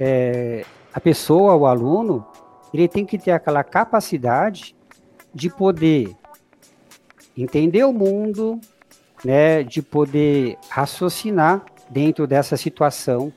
é, 0.00 0.64
a 0.90 0.98
pessoa, 0.98 1.54
o 1.54 1.66
aluno, 1.66 2.26
ele 2.72 2.88
tem 2.88 3.04
que 3.04 3.18
ter 3.18 3.32
aquela 3.32 3.62
capacidade 3.62 4.74
de 5.34 5.50
poder 5.50 6.16
entender 7.36 7.84
o 7.84 7.92
mundo, 7.92 8.58
né, 9.22 9.62
de 9.62 9.82
poder 9.82 10.56
raciocinar 10.70 11.62
dentro 11.90 12.26
dessa 12.26 12.56
situação, 12.56 13.30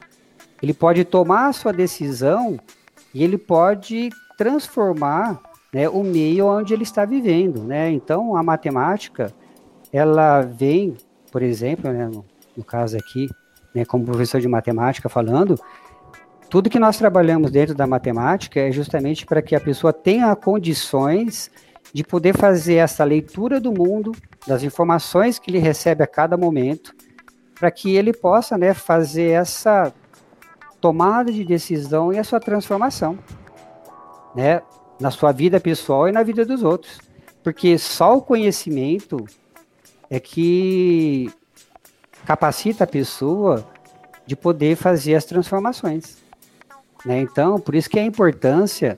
ele 0.62 0.74
pode 0.74 1.04
tomar 1.04 1.50
a 1.50 1.54
sua 1.54 1.74
decisão 1.74 2.58
e 3.14 3.22
ele 3.22 3.38
pode 3.38 4.12
transformar 4.38 5.42
né, 5.76 5.90
o 5.90 6.06
meio 6.06 6.46
onde 6.46 6.74
ele 6.74 6.84
está 6.84 7.04
vivendo. 7.04 7.62
Né? 7.62 7.92
Então, 7.92 8.38
a 8.38 8.42
matemática, 8.42 9.34
ela 9.92 10.40
vem, 10.40 10.96
por 11.30 11.42
exemplo, 11.42 11.92
né, 11.92 12.08
no, 12.08 12.24
no 12.56 12.64
caso 12.64 12.96
aqui, 12.96 13.30
né, 13.74 13.84
como 13.84 14.06
professor 14.06 14.40
de 14.40 14.48
matemática 14.48 15.10
falando, 15.10 15.60
tudo 16.50 16.70
que 16.70 16.80
nós 16.80 16.98
trabalhamos 16.98 17.52
dentro 17.52 17.76
da 17.76 17.86
matemática 17.86 18.58
é 18.58 18.72
justamente 18.72 19.26
para 19.26 19.42
que 19.42 19.54
a 19.54 19.60
pessoa 19.60 19.92
tenha 19.92 20.34
condições 20.34 21.52
de 21.94 22.06
poder 22.06 22.38
fazer 22.38 22.76
essa 22.76 23.04
leitura 23.04 23.60
do 23.60 23.74
mundo, 23.74 24.14
das 24.48 24.64
informações 24.64 25.38
que 25.38 25.52
ele 25.52 25.60
recebe 25.60 26.02
a 26.02 26.08
cada 26.08 26.38
momento, 26.38 26.96
para 27.54 27.70
que 27.70 27.94
ele 27.94 28.14
possa 28.14 28.58
né, 28.58 28.74
fazer 28.74 29.32
essa 29.32 29.94
tomada 30.80 31.34
de 31.34 31.44
decisão 31.44 32.14
e 32.14 32.18
a 32.18 32.24
sua 32.24 32.40
transformação, 32.40 33.20
né, 34.34 34.62
na 35.00 35.12
sua 35.12 35.32
vida 35.32 35.60
pessoal 35.60 36.08
e 36.08 36.12
na 36.12 36.24
vida 36.24 36.46
dos 36.46 36.64
outros. 36.64 37.00
Porque 37.44 37.78
só 37.78 38.18
o 38.18 38.22
conhecimento 38.22 39.26
é 40.10 40.20
que 40.20 41.32
capacita 42.26 42.84
a 42.84 42.88
pessoa 42.88 43.66
de 44.26 44.36
poder 44.36 44.76
fazer 44.76 45.16
as 45.16 45.26
transformações. 45.26 46.18
Né? 47.06 47.20
Então, 47.20 47.60
por 47.60 47.76
isso 47.76 47.90
que 47.90 48.00
a 48.00 48.04
importância 48.04 48.98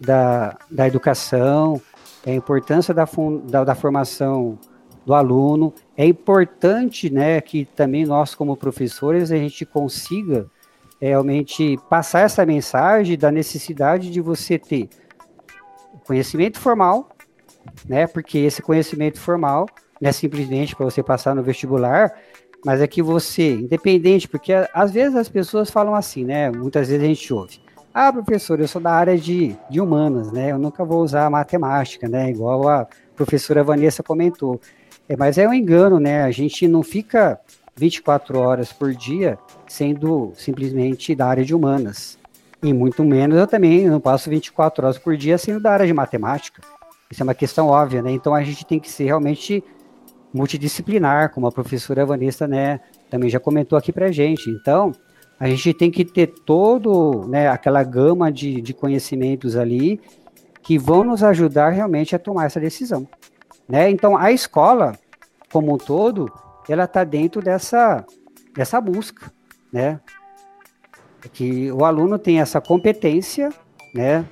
da, 0.00 0.56
da 0.70 0.86
educação, 0.88 1.80
a 2.26 2.30
importância 2.30 2.94
da, 2.94 3.06
da, 3.44 3.64
da 3.64 3.74
formação 3.74 4.58
do 5.04 5.14
aluno, 5.14 5.74
é 5.96 6.06
importante 6.06 7.10
né, 7.10 7.40
que 7.40 7.64
também 7.64 8.06
nós, 8.06 8.34
como 8.34 8.56
professores, 8.56 9.30
a 9.30 9.36
gente 9.36 9.66
consiga 9.66 10.46
é, 11.00 11.08
realmente 11.08 11.78
passar 11.90 12.20
essa 12.20 12.46
mensagem 12.46 13.18
da 13.18 13.30
necessidade 13.30 14.10
de 14.10 14.20
você 14.20 14.58
ter 14.58 14.88
conhecimento 16.12 16.60
formal, 16.60 17.08
né, 17.88 18.06
porque 18.06 18.38
esse 18.40 18.60
conhecimento 18.60 19.18
formal 19.18 19.66
não 19.98 20.10
é 20.10 20.12
simplesmente 20.12 20.76
para 20.76 20.84
você 20.84 21.02
passar 21.02 21.34
no 21.34 21.42
vestibular, 21.42 22.12
mas 22.62 22.82
é 22.82 22.86
que 22.86 23.00
você, 23.00 23.54
independente, 23.54 24.28
porque 24.28 24.52
às 24.74 24.92
vezes 24.92 25.16
as 25.16 25.28
pessoas 25.28 25.70
falam 25.70 25.94
assim, 25.94 26.24
né? 26.24 26.50
Muitas 26.50 26.88
vezes 26.88 27.02
a 27.02 27.06
gente 27.06 27.32
ouve. 27.32 27.60
Ah, 27.94 28.12
professor, 28.12 28.60
eu 28.60 28.68
sou 28.68 28.80
da 28.80 28.92
área 28.92 29.16
de, 29.16 29.56
de 29.70 29.80
humanas, 29.80 30.30
né? 30.30 30.52
Eu 30.52 30.58
nunca 30.58 30.84
vou 30.84 31.02
usar 31.02 31.28
matemática, 31.30 32.08
né? 32.08 32.30
Igual 32.30 32.68
a 32.68 32.86
professora 33.16 33.64
Vanessa 33.64 34.02
comentou. 34.02 34.60
É, 35.08 35.16
mas 35.16 35.38
é 35.38 35.48
um 35.48 35.54
engano, 35.54 35.98
né? 35.98 36.22
A 36.22 36.30
gente 36.30 36.68
não 36.68 36.82
fica 36.82 37.40
24 37.74 38.38
horas 38.38 38.72
por 38.72 38.94
dia 38.94 39.38
sendo 39.66 40.32
simplesmente 40.36 41.14
da 41.14 41.26
área 41.26 41.44
de 41.44 41.54
humanas. 41.54 42.18
E 42.62 42.72
muito 42.72 43.02
menos 43.02 43.38
eu 43.38 43.46
também 43.46 43.88
não 43.88 44.00
passo 44.00 44.30
24 44.30 44.84
horas 44.84 44.98
por 44.98 45.16
dia 45.16 45.36
sendo 45.36 45.60
da 45.60 45.72
área 45.72 45.86
de 45.86 45.92
matemática. 45.92 46.62
Isso 47.10 47.22
é 47.22 47.24
uma 47.24 47.34
questão 47.34 47.66
óbvia, 47.66 48.00
né? 48.00 48.12
Então 48.12 48.34
a 48.34 48.42
gente 48.42 48.64
tem 48.64 48.78
que 48.78 48.90
ser 48.90 49.04
realmente 49.04 49.62
multidisciplinar, 50.32 51.30
como 51.32 51.46
a 51.46 51.52
professora 51.52 52.06
Vanessa, 52.06 52.48
né, 52.48 52.80
também 53.10 53.28
já 53.28 53.38
comentou 53.38 53.76
aqui 53.76 53.92
para 53.92 54.10
gente. 54.10 54.48
Então, 54.48 54.92
a 55.38 55.48
gente 55.48 55.74
tem 55.74 55.90
que 55.90 56.04
ter 56.04 56.28
todo, 56.28 57.26
né, 57.28 57.48
aquela 57.48 57.82
gama 57.82 58.32
de, 58.32 58.60
de 58.60 58.72
conhecimentos 58.72 59.56
ali 59.56 60.00
que 60.62 60.78
vão 60.78 61.04
nos 61.04 61.22
ajudar 61.22 61.70
realmente 61.70 62.14
a 62.14 62.18
tomar 62.18 62.46
essa 62.46 62.60
decisão, 62.60 63.06
né? 63.68 63.90
Então, 63.90 64.16
a 64.16 64.30
escola, 64.30 64.96
como 65.52 65.74
um 65.74 65.76
todo, 65.76 66.32
ela 66.68 66.84
está 66.84 67.02
dentro 67.02 67.42
dessa, 67.42 68.06
dessa 68.54 68.80
busca, 68.80 69.32
né? 69.72 70.00
Que 71.30 71.70
o 71.72 71.84
aluno 71.84 72.18
tem 72.18 72.40
essa 72.40 72.60
competência, 72.60 73.50
né? 73.94 74.24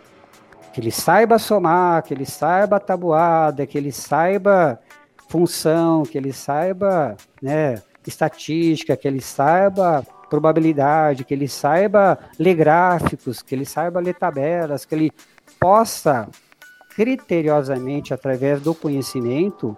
Que 0.73 0.81
ele 0.81 0.91
saiba 0.91 1.39
somar, 1.39 2.03
que 2.03 2.15
ele 2.15 2.27
saiba 2.27 2.81
tabuada, 2.81 3.67
que 3.67 3.77
ele 3.77 3.93
saiba 3.93 4.81
função, 5.29 6.03
que 6.03 6.19
ele 6.19 6.33
saiba 6.33 7.17
né, 7.41 7.81
estatística, 8.07 8.97
que 8.97 9.07
ele 9.07 9.21
saiba 9.21 10.05
probabilidade, 10.29 11.25
que 11.25 11.35
ele 11.35 11.49
saiba 11.49 12.19
ler 12.39 12.55
gráficos, 12.55 13.43
que 13.43 13.55
ele 13.55 13.65
saiba 13.65 14.01
ler 14.01 14.15
tabelas, 14.15 14.85
que 14.85 14.95
ele 14.95 15.13
possa 15.59 16.29
criteriosamente, 16.95 18.13
através 18.13 18.61
do 18.61 18.75
conhecimento, 18.75 19.77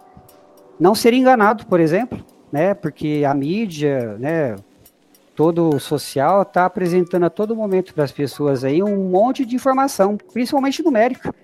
não 0.80 0.94
ser 0.94 1.12
enganado, 1.12 1.66
por 1.66 1.78
exemplo, 1.80 2.18
né? 2.50 2.74
Porque 2.74 3.22
a 3.26 3.34
mídia, 3.34 4.16
né? 4.18 4.56
Todo 5.34 5.78
social 5.78 6.42
está 6.42 6.66
apresentando 6.66 7.24
a 7.24 7.30
todo 7.30 7.56
momento 7.56 7.94
para 7.94 8.04
as 8.04 8.12
pessoas 8.12 8.64
aí 8.64 8.82
um 8.82 9.08
monte 9.08 9.46
de 9.46 9.56
informação, 9.56 10.16
principalmente 10.16 10.82
numérica. 10.82 11.34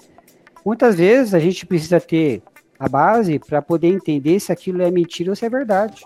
Muitas 0.64 0.96
vezes 0.96 1.32
a 1.34 1.38
gente 1.38 1.64
precisa 1.64 1.98
ter 1.98 2.42
a 2.78 2.88
base 2.88 3.38
para 3.38 3.62
poder 3.62 3.88
entender 3.88 4.38
se 4.40 4.52
aquilo 4.52 4.82
é 4.82 4.90
mentira 4.90 5.30
ou 5.30 5.36
se 5.36 5.46
é 5.46 5.48
verdade. 5.48 6.04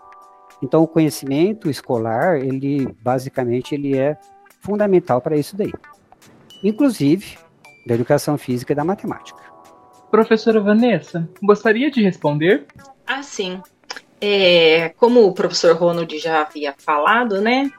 Então, 0.62 0.82
o 0.82 0.88
conhecimento 0.88 1.68
escolar, 1.68 2.38
ele 2.38 2.86
basicamente 3.02 3.74
ele 3.74 3.98
é 3.98 4.16
fundamental 4.60 5.20
para 5.20 5.36
isso 5.36 5.56
daí. 5.56 5.72
Inclusive 6.62 7.36
da 7.84 7.94
educação 7.94 8.38
física 8.38 8.72
e 8.72 8.76
da 8.76 8.84
matemática. 8.84 9.40
Professora 10.10 10.60
Vanessa, 10.60 11.28
gostaria 11.42 11.90
de 11.90 12.02
responder? 12.02 12.66
Ah, 13.06 13.22
sim. 13.22 13.60
É, 14.24 14.90
como 14.96 15.26
o 15.26 15.34
professor 15.34 15.76
Ronald 15.76 16.16
já 16.18 16.42
havia 16.42 16.72
falado, 16.78 17.40
né? 17.40 17.70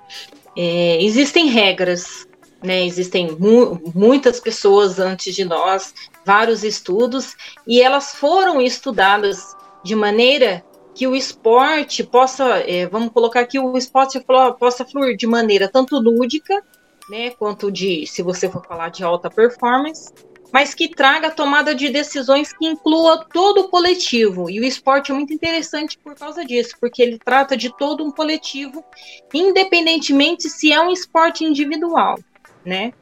É, 0.55 1.01
existem 1.01 1.47
regras 1.47 2.27
né, 2.63 2.85
existem 2.85 3.35
mu 3.37 3.79
muitas 3.93 4.39
pessoas 4.39 4.97
antes 4.97 5.35
de 5.35 5.43
nós, 5.43 5.93
vários 6.25 6.63
estudos, 6.63 7.35
e 7.67 7.81
elas 7.81 8.15
foram 8.15 8.61
estudadas 8.61 9.55
de 9.83 9.93
maneira 9.95 10.63
que 10.95 11.05
o 11.05 11.15
esporte 11.15 12.03
possa, 12.03 12.59
é, 12.59 12.87
vamos 12.87 13.11
colocar 13.11 13.41
aqui, 13.41 13.59
o 13.59 13.77
esporte 13.77 14.23
possa 14.57 14.85
fluir 14.85 15.17
de 15.17 15.27
maneira 15.27 15.67
tanto 15.67 15.99
lúdica, 15.99 16.63
né, 17.09 17.31
quanto 17.31 17.69
de, 17.69 18.07
se 18.07 18.21
você 18.21 18.49
for 18.49 18.65
falar 18.65 18.89
de 18.89 19.03
alta 19.03 19.29
performance, 19.29 20.13
mas 20.53 20.75
que 20.75 20.87
traga 20.87 21.31
tomada 21.31 21.73
de 21.73 21.89
decisões 21.89 22.53
que 22.53 22.65
inclua 22.65 23.25
todo 23.25 23.61
o 23.61 23.69
coletivo. 23.69 24.49
E 24.49 24.59
o 24.59 24.63
esporte 24.63 25.11
é 25.11 25.15
muito 25.15 25.33
interessante 25.33 25.97
por 25.97 26.13
causa 26.15 26.45
disso, 26.45 26.75
porque 26.79 27.01
ele 27.01 27.17
trata 27.17 27.57
de 27.57 27.75
todo 27.75 28.03
um 28.03 28.11
coletivo, 28.11 28.85
independentemente 29.33 30.47
se 30.49 30.71
é 30.71 30.79
um 30.79 30.91
esporte 30.91 31.43
individual 31.43 32.19
né? 32.65 32.93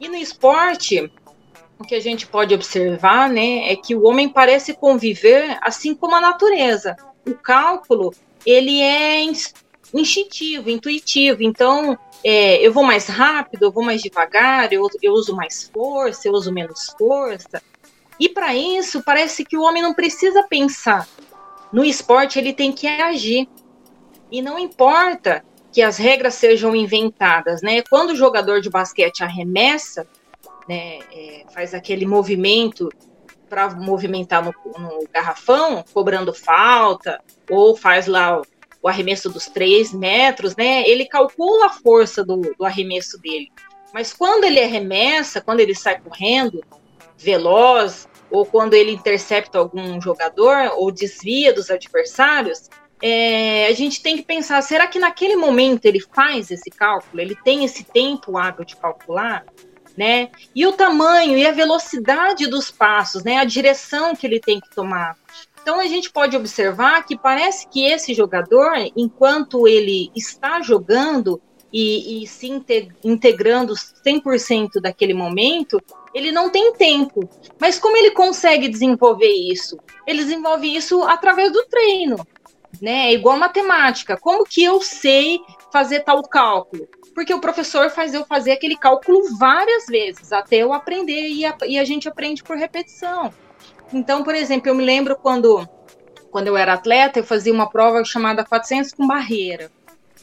E 0.00 0.08
no 0.08 0.16
esporte, 0.16 1.10
o 1.78 1.84
que 1.84 1.94
a 1.94 2.00
gente 2.00 2.26
pode 2.26 2.54
observar, 2.54 3.28
né, 3.28 3.70
é 3.70 3.76
que 3.76 3.94
o 3.94 4.04
homem 4.04 4.28
parece 4.28 4.74
conviver 4.74 5.58
assim 5.62 5.94
como 5.94 6.14
a 6.14 6.20
natureza. 6.20 6.96
O 7.26 7.34
cálculo, 7.34 8.14
ele 8.44 8.80
é 8.80 9.20
instintivo, 9.94 10.70
intuitivo. 10.70 11.42
Então, 11.42 11.98
é, 12.24 12.64
eu 12.64 12.72
vou 12.72 12.84
mais 12.84 13.06
rápido, 13.06 13.64
eu 13.64 13.72
vou 13.72 13.84
mais 13.84 14.02
devagar, 14.02 14.72
eu, 14.72 14.86
eu 15.02 15.12
uso 15.12 15.34
mais 15.34 15.70
força, 15.72 16.28
eu 16.28 16.32
uso 16.32 16.52
menos 16.52 16.94
força. 16.98 17.62
E 18.18 18.28
para 18.28 18.54
isso, 18.54 19.02
parece 19.02 19.44
que 19.44 19.56
o 19.56 19.62
homem 19.62 19.82
não 19.82 19.94
precisa 19.94 20.42
pensar. 20.48 21.06
No 21.72 21.84
esporte, 21.84 22.38
ele 22.38 22.52
tem 22.52 22.72
que 22.72 22.86
agir. 22.86 23.48
E 24.30 24.40
não 24.40 24.58
importa 24.58 25.44
que 25.72 25.82
as 25.82 25.98
regras 25.98 26.34
sejam 26.34 26.74
inventadas, 26.74 27.60
né? 27.60 27.82
Quando 27.82 28.10
o 28.10 28.16
jogador 28.16 28.60
de 28.60 28.70
basquete 28.70 29.22
arremessa, 29.22 30.08
né, 30.66 31.00
é, 31.12 31.44
faz 31.52 31.74
aquele 31.74 32.06
movimento 32.06 32.88
para 33.48 33.70
movimentar 33.70 34.44
no, 34.44 34.52
no, 34.78 35.06
garrafão, 35.12 35.84
cobrando 35.92 36.32
falta, 36.32 37.20
ou 37.48 37.76
faz 37.76 38.06
lá 38.06 38.40
o, 38.86 38.88
arremesso 38.88 39.28
dos 39.28 39.46
três 39.46 39.92
metros, 39.92 40.54
né? 40.56 40.88
Ele 40.88 41.06
calcula 41.06 41.66
a 41.66 41.70
força 41.70 42.24
do, 42.24 42.54
do 42.56 42.64
arremesso 42.64 43.18
dele. 43.18 43.50
Mas 43.92 44.12
quando 44.12 44.44
ele 44.44 44.60
arremessa, 44.60 45.40
quando 45.40 45.60
ele 45.60 45.74
sai 45.74 46.00
correndo, 46.00 46.62
veloz, 47.16 48.08
ou 48.30 48.44
quando 48.44 48.74
ele 48.74 48.92
intercepta 48.92 49.58
algum 49.58 50.00
jogador, 50.00 50.72
ou 50.76 50.90
desvia 50.90 51.52
dos 51.52 51.70
adversários, 51.70 52.68
é, 53.02 53.66
a 53.66 53.72
gente 53.72 54.02
tem 54.02 54.16
que 54.16 54.22
pensar, 54.22 54.62
será 54.62 54.86
que 54.86 54.98
naquele 54.98 55.36
momento 55.36 55.84
ele 55.86 56.00
faz 56.00 56.50
esse 56.50 56.70
cálculo? 56.70 57.20
Ele 57.20 57.36
tem 57.44 57.64
esse 57.64 57.84
tempo 57.84 58.36
hábil 58.38 58.64
de 58.64 58.76
calcular? 58.76 59.44
Né? 59.96 60.28
E 60.54 60.66
o 60.66 60.72
tamanho 60.72 61.38
e 61.38 61.46
a 61.46 61.52
velocidade 61.52 62.46
dos 62.46 62.70
passos, 62.70 63.24
né? 63.24 63.38
A 63.38 63.44
direção 63.44 64.14
que 64.14 64.26
ele 64.26 64.38
tem 64.38 64.60
que 64.60 64.68
tomar. 64.74 65.16
Então 65.66 65.80
a 65.80 65.86
gente 65.88 66.12
pode 66.12 66.36
observar 66.36 67.04
que 67.04 67.18
parece 67.18 67.66
que 67.66 67.84
esse 67.84 68.14
jogador, 68.14 68.70
enquanto 68.96 69.66
ele 69.66 70.12
está 70.14 70.62
jogando 70.62 71.42
e, 71.72 72.22
e 72.22 72.26
se 72.28 72.46
integrando 73.02 73.74
100% 73.74 74.80
daquele 74.80 75.12
momento, 75.12 75.82
ele 76.14 76.30
não 76.30 76.50
tem 76.50 76.72
tempo. 76.74 77.28
Mas 77.60 77.80
como 77.80 77.96
ele 77.96 78.12
consegue 78.12 78.68
desenvolver 78.68 79.26
isso? 79.26 79.76
Ele 80.06 80.22
desenvolve 80.22 80.72
isso 80.72 81.02
através 81.02 81.52
do 81.52 81.64
treino 81.64 82.16
né? 82.80 83.08
É 83.08 83.12
igual 83.12 83.36
matemática. 83.36 84.16
Como 84.16 84.44
que 84.44 84.62
eu 84.62 84.80
sei 84.80 85.40
fazer 85.72 86.00
tal 86.00 86.22
cálculo? 86.22 86.86
Porque 87.14 87.32
o 87.32 87.40
professor 87.40 87.90
faz 87.90 88.12
eu 88.14 88.24
fazer 88.24 88.52
aquele 88.52 88.76
cálculo 88.76 89.36
várias 89.38 89.86
vezes, 89.86 90.32
até 90.32 90.56
eu 90.56 90.72
aprender, 90.72 91.28
e 91.28 91.44
a, 91.44 91.56
e 91.66 91.78
a 91.78 91.84
gente 91.84 92.08
aprende 92.08 92.42
por 92.42 92.56
repetição. 92.56 93.32
Então, 93.92 94.22
por 94.22 94.34
exemplo, 94.34 94.68
eu 94.68 94.74
me 94.74 94.84
lembro 94.84 95.16
quando, 95.16 95.68
quando 96.30 96.48
eu 96.48 96.56
era 96.56 96.74
atleta, 96.74 97.18
eu 97.18 97.24
fazia 97.24 97.52
uma 97.52 97.68
prova 97.68 98.04
chamada 98.04 98.44
400 98.44 98.92
com 98.92 99.06
barreira, 99.06 99.70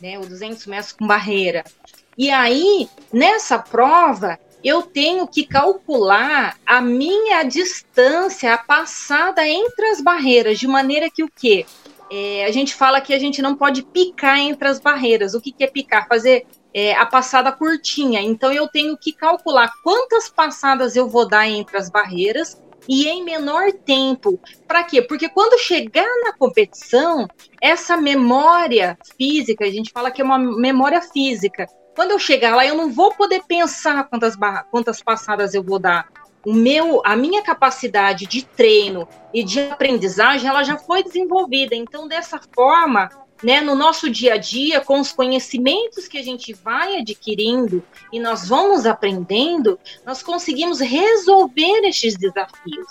né, 0.02 0.20
ou 0.20 0.26
200 0.26 0.66
metros 0.68 0.92
com 0.92 1.08
barreira. 1.08 1.64
E 2.18 2.30
aí, 2.30 2.90
nessa 3.12 3.58
prova, 3.58 4.38
eu 4.64 4.82
tenho 4.82 5.28
que 5.28 5.46
calcular 5.46 6.58
a 6.66 6.82
minha 6.82 7.44
distância, 7.44 8.54
a 8.54 8.58
passada 8.58 9.48
entre 9.48 9.88
as 9.88 10.00
barreiras, 10.00 10.60
de 10.60 10.68
maneira 10.68 11.10
que 11.10 11.24
o 11.24 11.30
quê? 11.30 11.66
É, 12.12 12.46
a 12.46 12.52
gente 12.52 12.76
fala 12.76 13.02
que 13.02 13.14
a 13.14 13.20
gente 13.20 13.42
não 13.42 13.56
pode 13.56 13.82
picar 13.82 14.38
entre 14.38 14.68
as 14.68 14.80
barreiras. 14.80 15.34
O 15.34 15.42
que, 15.42 15.52
que 15.52 15.64
é 15.64 15.68
picar? 15.68 16.08
Fazer 16.08 16.46
é, 16.74 16.94
a 16.94 17.06
passada 17.06 17.52
curtinha. 17.52 18.22
Então 18.22 18.52
eu 18.52 18.68
tenho 18.68 18.96
que 18.96 19.12
calcular 19.12 19.72
quantas 19.84 20.30
passadas 20.30 20.96
eu 20.96 21.10
vou 21.10 21.28
dar 21.28 21.48
entre 21.50 21.76
as 21.76 21.90
barreiras 21.90 22.58
e 22.88 23.08
em 23.08 23.24
menor 23.24 23.72
tempo. 23.72 24.40
Para 24.68 24.84
quê? 24.84 25.02
Porque 25.02 25.30
quando 25.30 25.60
chegar 25.60 26.08
na 26.24 26.34
competição, 26.34 27.28
essa 27.62 27.98
memória 27.98 28.98
física, 29.18 29.66
a 29.66 29.70
gente 29.70 29.92
fala 29.92 30.12
que 30.12 30.22
é 30.22 30.26
uma 30.26 30.38
memória 30.38 31.02
física, 31.02 31.68
quando 31.96 32.12
eu 32.12 32.20
chegar 32.20 32.56
lá, 32.56 32.66
eu 32.66 32.76
não 32.76 32.92
vou 32.92 33.14
poder 33.14 33.44
pensar 33.48 34.04
quantas, 34.06 34.36
quantas 34.72 35.02
passadas 35.02 35.54
eu 35.54 35.64
vou 35.64 35.80
dar. 35.80 36.10
O 36.46 36.52
meu, 36.52 37.02
a 37.06 37.16
minha 37.16 37.42
capacidade 37.42 38.26
de 38.26 38.44
treino 38.44 39.08
e 39.34 39.44
de 39.44 39.62
aprendizagem, 39.62 40.50
ela 40.50 40.64
já 40.64 40.78
foi 40.78 41.04
desenvolvida. 41.04 41.74
Então, 41.76 42.08
dessa 42.08 42.40
forma, 42.54 43.10
né, 43.44 43.62
no 43.62 43.76
nosso 43.76 44.10
dia 44.10 44.36
a 44.36 44.38
dia, 44.38 44.82
com 44.82 45.00
os 45.00 45.12
conhecimentos 45.12 46.08
que 46.08 46.18
a 46.18 46.24
gente 46.24 46.54
vai 46.54 46.98
adquirindo 46.98 47.84
e 48.12 48.20
nós 48.20 48.48
vamos 48.48 48.86
aprendendo, 48.86 49.78
nós 50.06 50.24
conseguimos 50.24 50.80
resolver 50.80 51.82
estes 51.86 52.16
desafios 52.16 52.88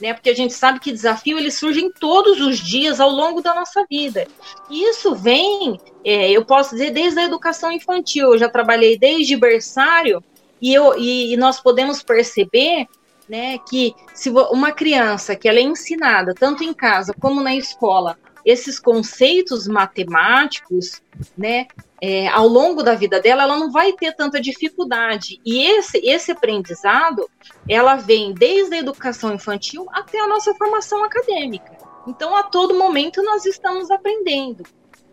né? 0.00 0.14
Porque 0.14 0.30
a 0.30 0.34
gente 0.34 0.54
sabe 0.54 0.80
que 0.80 0.92
desafio 0.92 1.38
eles 1.38 1.54
surgem 1.58 1.92
todos 1.92 2.40
os 2.40 2.58
dias 2.58 3.00
ao 3.00 3.10
longo 3.10 3.42
da 3.42 3.54
nossa 3.54 3.84
vida. 3.88 4.26
E 4.70 4.88
isso 4.88 5.14
vem, 5.14 5.78
é, 6.04 6.30
eu 6.30 6.44
posso 6.44 6.70
dizer, 6.70 6.90
desde 6.90 7.20
a 7.20 7.24
educação 7.24 7.70
infantil. 7.70 8.32
Eu 8.32 8.38
já 8.38 8.48
trabalhei 8.48 8.98
desde 8.98 9.36
berçário 9.36 10.22
e, 10.60 10.72
eu, 10.72 10.98
e, 10.98 11.34
e 11.34 11.36
nós 11.36 11.60
podemos 11.60 12.02
perceber 12.02 12.86
né, 13.28 13.58
que 13.68 13.94
se 14.14 14.30
uma 14.30 14.72
criança 14.72 15.36
que 15.36 15.48
ela 15.48 15.58
é 15.58 15.62
ensinada 15.62 16.34
tanto 16.34 16.64
em 16.64 16.74
casa 16.74 17.14
como 17.14 17.40
na 17.40 17.54
escola 17.54 18.18
esses 18.44 18.78
conceitos 18.78 19.66
matemáticos, 19.66 21.02
né, 21.36 21.66
é, 22.00 22.28
ao 22.28 22.48
longo 22.48 22.82
da 22.82 22.94
vida 22.94 23.20
dela, 23.20 23.42
ela 23.42 23.58
não 23.58 23.70
vai 23.70 23.92
ter 23.92 24.14
tanta 24.14 24.40
dificuldade. 24.40 25.40
E 25.44 25.66
esse, 25.66 25.98
esse 25.98 26.32
aprendizado, 26.32 27.28
ela 27.68 27.96
vem 27.96 28.32
desde 28.32 28.74
a 28.74 28.78
educação 28.78 29.34
infantil 29.34 29.86
até 29.92 30.18
a 30.18 30.26
nossa 30.26 30.54
formação 30.54 31.04
acadêmica. 31.04 31.76
Então, 32.06 32.34
a 32.34 32.42
todo 32.42 32.74
momento, 32.74 33.22
nós 33.22 33.44
estamos 33.44 33.90
aprendendo. 33.90 34.64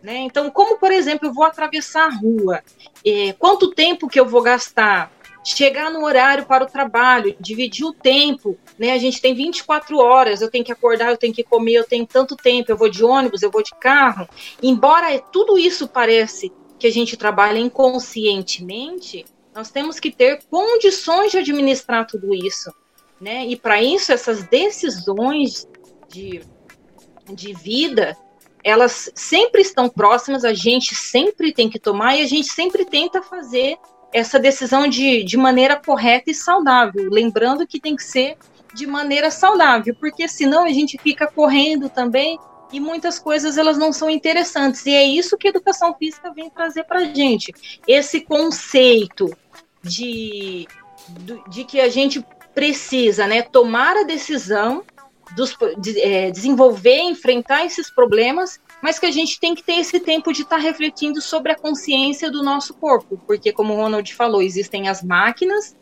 Né? 0.02 0.18
Então, 0.18 0.50
como, 0.50 0.78
por 0.78 0.92
exemplo, 0.92 1.28
eu 1.28 1.32
vou 1.34 1.44
atravessar 1.44 2.06
a 2.06 2.14
rua, 2.14 2.62
é, 3.04 3.32
quanto 3.32 3.74
tempo 3.74 4.08
que 4.08 4.18
eu 4.18 4.26
vou 4.26 4.42
gastar? 4.42 5.10
Chegar 5.54 5.90
no 5.90 6.04
horário 6.04 6.46
para 6.46 6.64
o 6.64 6.66
trabalho, 6.66 7.34
dividir 7.40 7.84
o 7.84 7.92
tempo, 7.92 8.58
né? 8.78 8.92
A 8.92 8.98
gente 8.98 9.20
tem 9.20 9.34
24 9.34 9.98
horas, 9.98 10.40
eu 10.40 10.50
tenho 10.50 10.64
que 10.64 10.72
acordar, 10.72 11.10
eu 11.10 11.16
tenho 11.16 11.32
que 11.32 11.42
comer, 11.42 11.74
eu 11.74 11.84
tenho 11.84 12.06
tanto 12.06 12.36
tempo, 12.36 12.70
eu 12.70 12.76
vou 12.76 12.88
de 12.88 13.04
ônibus, 13.04 13.42
eu 13.42 13.50
vou 13.50 13.62
de 13.62 13.74
carro. 13.80 14.28
Embora 14.62 15.18
tudo 15.18 15.58
isso 15.58 15.88
parece 15.88 16.52
que 16.78 16.86
a 16.86 16.92
gente 16.92 17.16
trabalha 17.16 17.58
inconscientemente, 17.58 19.24
nós 19.54 19.70
temos 19.70 19.98
que 19.98 20.10
ter 20.10 20.42
condições 20.50 21.32
de 21.32 21.38
administrar 21.38 22.06
tudo 22.06 22.34
isso, 22.34 22.72
né? 23.20 23.46
E 23.46 23.56
para 23.56 23.82
isso 23.82 24.12
essas 24.12 24.44
decisões 24.44 25.66
de, 26.08 26.42
de 27.32 27.52
vida, 27.54 28.16
elas 28.62 29.10
sempre 29.14 29.62
estão 29.62 29.88
próximas, 29.88 30.44
a 30.44 30.52
gente 30.52 30.94
sempre 30.94 31.52
tem 31.52 31.68
que 31.70 31.78
tomar 31.78 32.16
e 32.16 32.22
a 32.22 32.26
gente 32.26 32.48
sempre 32.48 32.84
tenta 32.84 33.22
fazer 33.22 33.78
essa 34.12 34.38
decisão 34.38 34.88
de, 34.88 35.22
de 35.22 35.36
maneira 35.36 35.76
correta 35.76 36.30
e 36.30 36.34
saudável, 36.34 37.08
lembrando 37.10 37.66
que 37.66 37.80
tem 37.80 37.94
que 37.94 38.02
ser 38.02 38.36
de 38.74 38.86
maneira 38.86 39.30
saudável, 39.30 39.94
porque 39.98 40.28
senão 40.28 40.64
a 40.64 40.70
gente 40.70 40.98
fica 40.98 41.26
correndo 41.26 41.88
também 41.88 42.38
e 42.72 42.78
muitas 42.78 43.18
coisas 43.18 43.56
elas 43.56 43.78
não 43.78 43.92
são 43.92 44.10
interessantes. 44.10 44.84
E 44.86 44.94
é 44.94 45.04
isso 45.04 45.36
que 45.38 45.48
a 45.48 45.50
educação 45.50 45.94
física 45.94 46.32
vem 46.32 46.50
trazer 46.50 46.84
para 46.84 47.00
a 47.00 47.04
gente. 47.04 47.52
Esse 47.86 48.20
conceito 48.20 49.34
de, 49.82 50.66
de 51.48 51.64
que 51.64 51.80
a 51.80 51.88
gente 51.88 52.24
precisa 52.54 53.26
né, 53.26 53.42
tomar 53.42 53.96
a 53.96 54.02
decisão, 54.02 54.84
dos, 55.34 55.56
de, 55.78 56.00
é, 56.00 56.30
desenvolver, 56.30 57.00
enfrentar 57.00 57.64
esses 57.64 57.90
problemas 57.90 58.60
mas 58.82 58.98
que 58.98 59.06
a 59.06 59.10
gente 59.10 59.40
tem 59.40 59.54
que 59.54 59.62
ter 59.62 59.78
esse 59.78 60.00
tempo 60.00 60.32
de 60.32 60.42
estar 60.42 60.56
tá 60.56 60.62
refletindo 60.62 61.20
sobre 61.20 61.52
a 61.52 61.56
consciência 61.56 62.30
do 62.30 62.42
nosso 62.42 62.74
corpo, 62.74 63.20
porque 63.26 63.52
como 63.52 63.74
o 63.74 63.76
Ronald 63.76 64.14
falou, 64.14 64.42
existem 64.42 64.88
as 64.88 65.02
máquinas, 65.02 65.76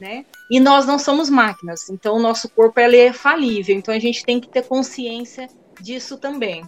né? 0.00 0.24
E 0.50 0.58
nós 0.58 0.86
não 0.86 0.98
somos 0.98 1.28
máquinas, 1.28 1.88
então 1.90 2.16
o 2.16 2.20
nosso 2.20 2.48
corpo 2.48 2.80
ele 2.80 2.96
é 2.96 3.12
falível, 3.12 3.76
então 3.76 3.94
a 3.94 3.98
gente 3.98 4.24
tem 4.24 4.40
que 4.40 4.48
ter 4.48 4.62
consciência 4.62 5.48
disso 5.80 6.16
também. 6.16 6.64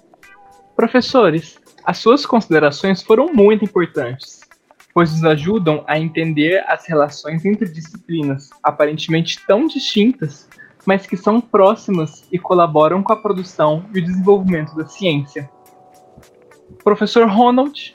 Professores, 0.77 1.59
as 1.85 1.99
suas 1.99 2.25
considerações 2.25 3.03
foram 3.03 3.33
muito 3.33 3.65
importantes, 3.65 4.41
pois 4.95 5.13
nos 5.13 5.25
ajudam 5.25 5.85
a 5.87 5.99
entender 5.99 6.65
as 6.69 6.87
relações 6.87 7.45
entre 7.45 7.69
disciplinas, 7.69 8.51
aparentemente 8.63 9.41
tão 9.47 9.67
distintas, 9.67 10.49
mas 10.87 11.07
que 11.07 11.17
são 11.17 11.41
próximas 11.41 12.25
e 12.31 12.39
colaboram 12.39 13.03
com 13.03 13.13
a 13.13 13.17
produção 13.17 13.85
e 13.95 13.99
o 13.99 14.05
desenvolvimento 14.05 14.75
da 14.77 14.87
ciência. 14.87 15.49
Professor 16.85 17.29
Ronald, 17.29 17.93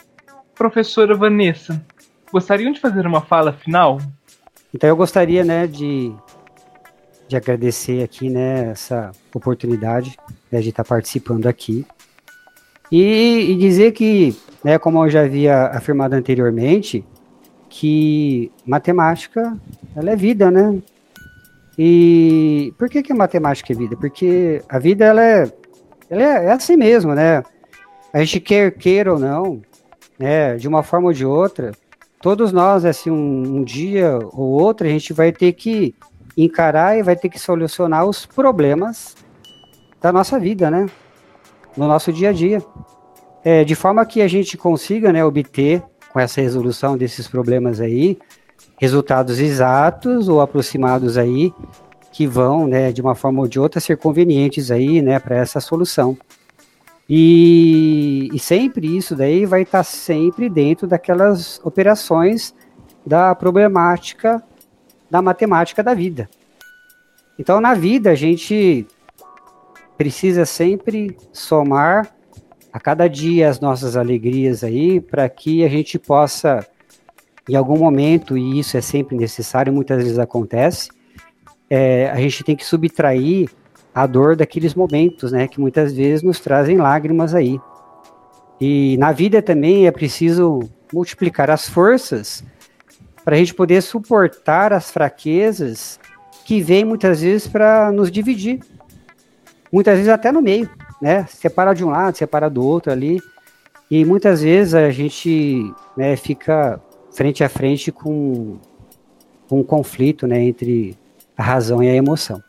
professora 0.56 1.16
Vanessa, 1.16 1.84
gostariam 2.32 2.72
de 2.72 2.80
fazer 2.80 3.06
uma 3.06 3.22
fala 3.22 3.54
final? 3.54 4.00
Então 4.74 4.90
eu 4.90 4.96
gostaria, 4.96 5.44
né, 5.44 5.68
de, 5.68 6.14
de 7.28 7.36
agradecer 7.36 8.04
aqui, 8.04 8.30
né, 8.30 8.72
essa 8.72 9.12
oportunidade 9.34 10.18
né, 10.52 10.60
de 10.60 10.70
estar 10.70 10.84
participando 10.84 11.48
aqui 11.48 11.86
e, 12.92 13.52
e 13.52 13.56
dizer 13.56 13.92
que, 13.92 14.36
né, 14.64 14.78
como 14.78 15.04
eu 15.04 15.10
já 15.10 15.22
havia 15.22 15.68
afirmado 15.68 16.16
anteriormente, 16.16 17.04
que 17.70 18.52
matemática 18.66 19.58
ela 19.96 20.12
é 20.12 20.16
vida, 20.16 20.50
né? 20.50 20.82
E 21.78 22.74
por 22.78 22.90
que 22.90 23.04
que 23.04 23.14
matemática 23.14 23.72
é 23.72 23.76
vida? 23.76 23.96
Porque 23.96 24.62
a 24.68 24.80
vida 24.80 25.06
ela 25.06 25.24
é, 25.24 25.52
ela 26.10 26.22
é, 26.24 26.46
é 26.46 26.52
assim 26.52 26.76
mesmo, 26.76 27.14
né? 27.14 27.44
A 28.14 28.20
gente 28.20 28.40
quer 28.40 28.72
queira 28.72 29.14
ou 29.14 29.20
não, 29.20 29.62
né, 30.18 30.56
de 30.56 30.68
uma 30.68 30.84
forma 30.84 31.08
ou 31.08 31.14
de 31.14 31.26
outra, 31.26 31.72
todos 32.22 32.52
nós, 32.52 32.86
assim, 32.86 33.12
um, 33.12 33.58
um 33.58 33.64
dia 33.64 34.18
ou 34.34 34.50
outro, 34.50 34.88
a 34.88 34.90
gente 34.90 35.14
vai 35.14 35.32
ter 35.32 35.54
que 35.54 35.94
encarar 36.36 36.98
e 36.98 37.04
vai 37.04 37.16
ter 37.16 37.30
que 37.30 37.40
solucionar 37.40 38.06
os 38.06 38.26
problemas 38.26 39.16
da 40.02 40.12
nossa 40.12 40.40
vida, 40.40 40.70
né? 40.70 40.88
No 41.76 41.88
nosso 41.88 42.14
dia 42.14 42.30
a 42.30 42.34
dia. 42.34 42.64
É, 43.44 43.64
de 43.64 43.76
forma 43.76 44.06
que 44.06 44.22
a 44.22 44.28
gente 44.28 44.58
consiga 44.58 45.12
né, 45.12 45.24
obter, 45.24 45.82
com 46.12 46.20
essa 46.20 46.42
resolução 46.42 46.98
desses 46.98 47.28
problemas 47.28 47.80
aí, 47.80 48.18
resultados 48.78 49.40
exatos 49.40 50.28
ou 50.30 50.42
aproximados 50.42 51.18
aí, 51.18 51.54
que 52.12 52.28
vão, 52.28 52.68
né, 52.68 52.92
de 52.92 53.02
uma 53.02 53.16
forma 53.16 53.42
ou 53.42 53.48
de 53.48 53.60
outra, 53.60 53.80
ser 53.80 53.98
convenientes 53.98 54.72
aí, 54.72 55.02
né, 55.02 55.20
para 55.20 55.36
essa 55.36 55.60
solução. 55.60 56.18
E, 57.10 58.30
e 58.34 58.40
sempre 58.40 58.98
isso 58.98 59.16
daí 59.16 59.46
vai 59.46 59.62
estar 59.62 59.80
tá 59.80 59.84
sempre 59.84 60.50
dentro 60.50 60.88
daquelas 60.88 61.60
operações 61.64 62.54
da 63.06 63.34
problemática 63.34 64.44
da 65.10 65.22
matemática 65.22 65.82
da 65.82 65.94
vida. 65.94 66.30
Então, 67.40 67.62
na 67.62 67.74
vida, 67.74 68.12
a 68.12 68.16
gente 68.16 68.86
precisa 69.98 70.46
sempre 70.46 71.16
somar 71.32 72.14
a 72.72 72.80
cada 72.80 73.08
dia 73.08 73.50
as 73.50 73.60
nossas 73.60 73.96
alegrias 73.96 74.64
aí, 74.64 75.00
para 75.00 75.28
que 75.30 75.64
a 75.64 75.70
gente 75.70 75.98
possa, 75.98 76.66
em 77.50 77.56
algum 77.56 77.78
momento, 77.78 78.38
e 78.38 78.60
isso 78.60 78.78
é 78.78 78.82
sempre 78.82 79.16
necessário, 79.16 79.74
muitas 79.74 80.04
vezes 80.04 80.20
acontece, 80.20 80.90
é, 81.70 82.10
a 82.10 82.18
gente 82.18 82.44
tem 82.44 82.56
que 82.56 82.66
subtrair 82.66 83.50
a 83.98 84.06
dor 84.06 84.36
daqueles 84.36 84.76
momentos, 84.76 85.32
né, 85.32 85.48
que 85.48 85.60
muitas 85.60 85.92
vezes 85.92 86.22
nos 86.22 86.40
trazem 86.40 86.78
lágrimas 86.78 87.34
aí. 87.34 87.60
E 88.62 88.96
na 88.98 89.12
vida 89.12 89.42
também 89.42 89.88
é 89.88 89.92
preciso 89.92 90.60
multiplicar 90.94 91.50
as 91.50 91.68
forças 91.68 92.44
para 93.26 93.36
a 93.36 93.40
gente 93.40 93.56
poder 93.56 93.82
suportar 93.82 94.72
as 94.72 94.92
fraquezas 94.92 96.00
que 96.46 96.62
vêm 96.62 96.86
muitas 96.86 97.22
vezes 97.22 97.48
para 97.48 97.92
nos 97.92 98.12
dividir. 98.12 98.60
Muitas 99.72 99.96
vezes 99.96 100.10
até 100.10 100.32
no 100.32 100.44
meio, 100.44 100.70
né? 101.02 101.26
Separa 101.28 101.74
de 101.74 101.84
um 101.84 101.90
lado, 101.90 102.16
separa 102.16 102.52
do 102.52 102.64
outro 102.64 102.92
ali. 102.92 103.20
E 103.90 104.06
muitas 104.06 104.44
vezes 104.44 104.76
a 104.76 104.92
gente 104.92 105.74
né, 105.98 106.16
fica 106.16 106.80
frente 107.12 107.44
a 107.44 107.50
frente 107.50 107.92
com, 107.92 108.60
um 109.52 109.64
conflito 109.64 110.28
né, 110.28 110.40
entre 110.44 110.96
a 111.36 111.42
razão 111.42 111.82
e 111.82 111.90
a 111.90 111.96
emoção. 111.96 112.40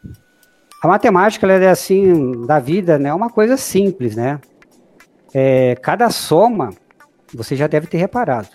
A 0.83 0.87
matemática 0.87 1.47
ela 1.47 1.65
é 1.65 1.69
assim 1.69 2.47
da 2.47 2.59
vida, 2.59 2.99
né? 2.99 3.09
É 3.09 3.15
uma 3.15 3.31
coisa 3.31 3.57
simples, 3.57 4.15
né? 4.15 4.41
É, 5.35 5.75
cada 5.77 6.09
soma, 6.11 6.71
você 7.35 7.57
já 7.57 7.67
deve 7.67 7.87
ter 7.87 7.99
reparado. 7.99 8.49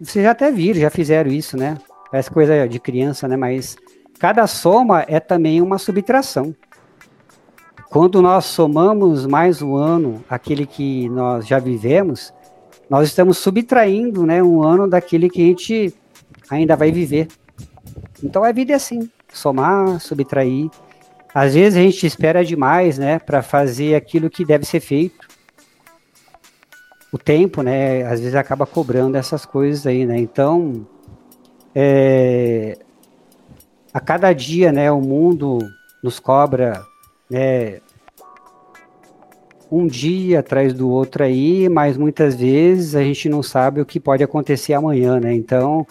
Vocês 0.00 0.24
já 0.24 0.30
até 0.30 0.50
viram, 0.50 0.80
já 0.80 0.90
fizeram 0.90 1.30
isso, 1.30 1.56
né? 1.56 1.76
Parece 2.10 2.30
coisa 2.30 2.66
de 2.66 2.78
criança, 2.78 3.28
né? 3.28 3.36
Mas 3.36 3.76
cada 4.18 4.46
soma 4.46 5.04
é 5.06 5.20
também 5.20 5.60
uma 5.60 5.78
subtração. 5.78 6.54
Quando 7.90 8.20
nós 8.20 8.46
somamos 8.46 9.26
mais 9.26 9.62
um 9.62 9.76
ano 9.76 10.24
aquele 10.28 10.66
que 10.66 11.08
nós 11.08 11.46
já 11.46 11.58
vivemos, 11.58 12.32
nós 12.90 13.08
estamos 13.08 13.38
subtraindo 13.38 14.26
né, 14.26 14.42
um 14.42 14.62
ano 14.62 14.88
daquele 14.88 15.30
que 15.30 15.42
a 15.42 15.46
gente 15.46 15.94
ainda 16.50 16.76
vai 16.76 16.90
viver. 16.90 17.28
Então 18.22 18.44
a 18.44 18.52
vida 18.52 18.72
é 18.72 18.76
assim, 18.76 19.10
somar, 19.32 20.00
subtrair. 20.00 20.70
Às 21.34 21.54
vezes 21.54 21.78
a 21.78 21.82
gente 21.82 22.06
espera 22.06 22.44
demais, 22.44 22.98
né, 22.98 23.18
para 23.18 23.42
fazer 23.42 23.94
aquilo 23.94 24.30
que 24.30 24.44
deve 24.44 24.64
ser 24.64 24.80
feito. 24.80 25.28
O 27.12 27.18
tempo, 27.18 27.62
né, 27.62 28.04
às 28.04 28.20
vezes 28.20 28.34
acaba 28.34 28.66
cobrando 28.66 29.16
essas 29.16 29.44
coisas 29.44 29.86
aí, 29.86 30.06
né. 30.06 30.18
Então, 30.18 30.86
é, 31.74 32.78
a 33.92 34.00
cada 34.00 34.32
dia, 34.32 34.72
né, 34.72 34.90
o 34.90 35.00
mundo 35.00 35.58
nos 36.02 36.18
cobra 36.18 36.82
né, 37.30 37.80
um 39.70 39.86
dia 39.86 40.40
atrás 40.40 40.72
do 40.72 40.88
outro 40.88 41.24
aí, 41.24 41.68
mas 41.68 41.96
muitas 41.96 42.36
vezes 42.36 42.94
a 42.94 43.02
gente 43.02 43.28
não 43.28 43.42
sabe 43.42 43.80
o 43.80 43.86
que 43.86 43.98
pode 43.98 44.22
acontecer 44.22 44.74
amanhã, 44.74 45.18
né? 45.18 45.34
Então, 45.34 45.86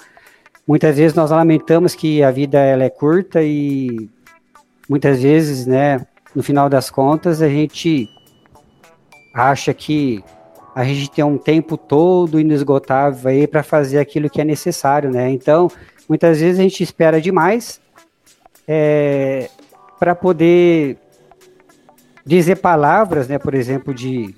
muitas 0.65 0.97
vezes 0.97 1.15
nós 1.15 1.31
lamentamos 1.31 1.93
que 1.93 2.23
a 2.23 2.31
vida 2.31 2.59
ela 2.59 2.83
é 2.83 2.89
curta 2.89 3.43
e 3.43 4.09
muitas 4.89 5.21
vezes, 5.21 5.65
né, 5.65 6.05
no 6.36 6.43
final 6.43 6.69
das 6.69 6.89
contas, 6.89 7.41
a 7.41 7.49
gente 7.49 8.09
acha 9.33 9.73
que 9.73 10.23
a 10.75 10.83
gente 10.83 11.09
tem 11.09 11.23
um 11.23 11.38
tempo 11.38 11.77
todo 11.77 12.39
inesgotável 12.39 13.31
aí 13.31 13.47
para 13.47 13.63
fazer 13.63 13.99
aquilo 13.99 14.29
que 14.29 14.41
é 14.41 14.43
necessário, 14.43 15.09
né? 15.09 15.29
Então, 15.29 15.71
muitas 16.07 16.41
vezes 16.41 16.59
a 16.59 16.63
gente 16.63 16.83
espera 16.83 17.21
demais 17.21 17.79
é, 18.67 19.49
para 19.97 20.13
poder 20.13 20.97
dizer 22.25 22.57
palavras, 22.57 23.27
né, 23.29 23.38
por 23.38 23.53
exemplo, 23.53 23.93
de 23.93 24.36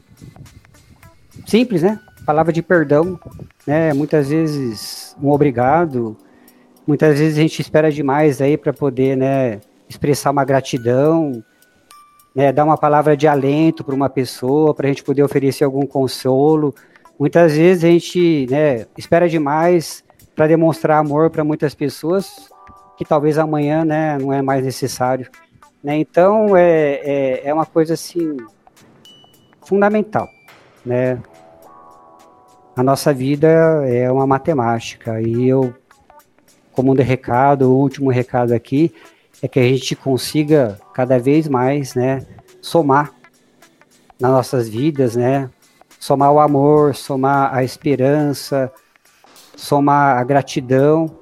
simples, 1.47 1.81
né? 1.81 1.99
Palavra 2.23 2.53
de 2.53 2.61
perdão, 2.61 3.19
né? 3.65 3.93
Muitas 3.93 4.29
vezes 4.29 5.15
um 5.21 5.31
obrigado. 5.31 6.15
Muitas 6.85 7.17
vezes 7.17 7.37
a 7.37 7.41
gente 7.41 7.61
espera 7.61 7.91
demais 7.91 8.41
aí 8.41 8.57
para 8.57 8.71
poder, 8.73 9.17
né, 9.17 9.59
expressar 9.89 10.31
uma 10.31 10.45
gratidão, 10.45 11.43
né, 12.35 12.51
dar 12.51 12.65
uma 12.65 12.77
palavra 12.77 13.17
de 13.17 13.27
alento 13.27 13.83
para 13.83 13.95
uma 13.95 14.09
pessoa, 14.09 14.73
para 14.73 14.87
a 14.87 14.89
gente 14.89 15.03
poder 15.03 15.23
oferecer 15.23 15.63
algum 15.63 15.85
consolo. 15.85 16.73
Muitas 17.19 17.55
vezes 17.55 17.83
a 17.83 17.87
gente, 17.87 18.45
né, 18.49 18.85
espera 18.97 19.27
demais 19.27 20.03
para 20.35 20.47
demonstrar 20.47 20.99
amor 20.99 21.29
para 21.29 21.43
muitas 21.43 21.73
pessoas 21.73 22.49
que 22.97 23.05
talvez 23.05 23.37
amanhã, 23.37 23.83
né, 23.83 24.17
não 24.19 24.31
é 24.31 24.41
mais 24.41 24.63
necessário. 24.63 25.29
Né? 25.83 25.97
Então, 25.97 26.55
é, 26.55 26.99
é, 27.03 27.47
é 27.49 27.53
uma 27.53 27.65
coisa 27.65 27.93
assim 27.93 28.37
fundamental, 29.63 30.27
né? 30.85 31.21
A 32.75 32.83
nossa 32.83 33.11
vida 33.11 33.47
é 33.87 34.09
uma 34.11 34.27
matemática 34.27 35.19
e 35.19 35.47
eu, 35.47 35.73
como 36.71 36.91
um 36.91 36.95
recado, 36.95 37.71
o 37.71 37.79
último 37.79 38.11
recado 38.11 38.53
aqui 38.53 38.93
é 39.41 39.47
que 39.47 39.59
a 39.59 39.63
gente 39.63 39.95
consiga 39.95 40.79
cada 40.93 41.19
vez 41.19 41.47
mais, 41.47 41.95
né, 41.95 42.25
somar 42.61 43.13
nas 44.19 44.31
nossas 44.31 44.67
vidas, 44.67 45.15
né, 45.15 45.49
somar 45.99 46.31
o 46.31 46.39
amor, 46.39 46.95
somar 46.95 47.53
a 47.55 47.63
esperança, 47.63 48.71
somar 49.55 50.17
a 50.17 50.23
gratidão, 50.23 51.17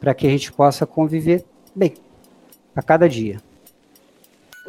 para 0.00 0.14
que 0.14 0.26
a 0.26 0.30
gente 0.30 0.52
possa 0.52 0.86
conviver 0.86 1.44
bem 1.74 1.94
a 2.74 2.82
cada 2.82 3.08
dia 3.08 3.40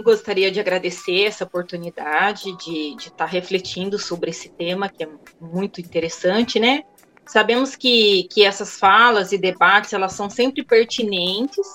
gostaria 0.04 0.52
de 0.52 0.60
agradecer 0.60 1.26
essa 1.26 1.44
oportunidade 1.44 2.56
de 2.58 2.96
estar 2.98 3.12
tá 3.12 3.26
refletindo 3.26 4.00
sobre 4.00 4.30
esse 4.30 4.50
tema, 4.50 4.90
que 4.90 5.04
é 5.04 5.10
muito 5.40 5.82
interessante, 5.82 6.60
né? 6.60 6.84
Sabemos 7.26 7.76
que, 7.76 8.24
que 8.32 8.44
essas 8.44 8.80
falas 8.80 9.32
e 9.32 9.38
debates, 9.38 9.94
elas 9.94 10.14
são 10.14 10.30
sempre 10.30 10.64
pertinentes 10.64 11.68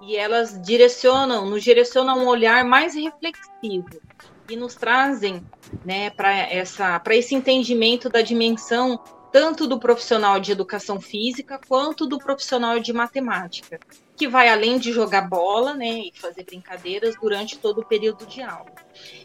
e 0.00 0.16
elas 0.16 0.60
direcionam, 0.60 1.46
nos 1.46 1.62
direcionam 1.62 2.18
um 2.18 2.26
olhar 2.28 2.64
mais 2.64 2.94
reflexivo 2.94 4.00
e 4.48 4.56
nos 4.56 4.74
trazem 4.74 5.44
né, 5.84 6.10
para 6.10 7.16
esse 7.16 7.34
entendimento 7.34 8.08
da 8.08 8.22
dimensão 8.22 8.98
tanto 9.30 9.66
do 9.66 9.78
profissional 9.78 10.40
de 10.40 10.52
educação 10.52 11.00
física 11.00 11.60
quanto 11.68 12.06
do 12.06 12.18
profissional 12.18 12.80
de 12.80 12.92
matemática 12.92 13.78
que 14.18 14.26
vai 14.26 14.48
além 14.48 14.78
de 14.78 14.92
jogar 14.92 15.28
bola, 15.28 15.74
né, 15.74 16.00
e 16.00 16.12
fazer 16.12 16.42
brincadeiras 16.42 17.14
durante 17.20 17.56
todo 17.56 17.82
o 17.82 17.84
período 17.84 18.26
de 18.26 18.42
aula. 18.42 18.72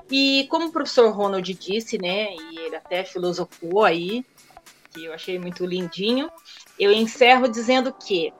E 0.10 0.46
como 0.52 0.68
o 0.68 0.72
professor 0.72 1.12
Ronald 1.12 1.52
disse, 1.52 1.98
né, 1.98 2.36
e 2.36 2.60
ele 2.60 2.76
até 2.76 3.04
filosofou 3.04 3.84
aí, 3.84 4.24
que 4.94 5.06
eu 5.06 5.14
achei 5.14 5.40
muito 5.40 5.66
lindinho, 5.66 6.30
eu 6.80 6.92
encerro 6.92 7.48
dizendo 7.48 7.92
que, 7.92 8.32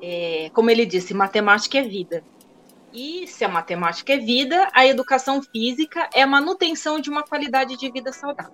é, 0.00 0.50
como 0.52 0.70
ele 0.70 0.86
disse, 0.86 1.14
matemática 1.14 1.78
é 1.78 1.82
vida. 1.82 2.22
E 2.92 3.26
se 3.26 3.44
a 3.44 3.48
matemática 3.48 4.14
é 4.14 4.18
vida, 4.18 4.68
a 4.72 4.86
educação 4.86 5.42
física 5.42 6.08
é 6.14 6.22
a 6.22 6.26
manutenção 6.26 7.00
de 7.00 7.10
uma 7.10 7.22
qualidade 7.22 7.76
de 7.76 7.90
vida 7.90 8.12
saudável. 8.12 8.52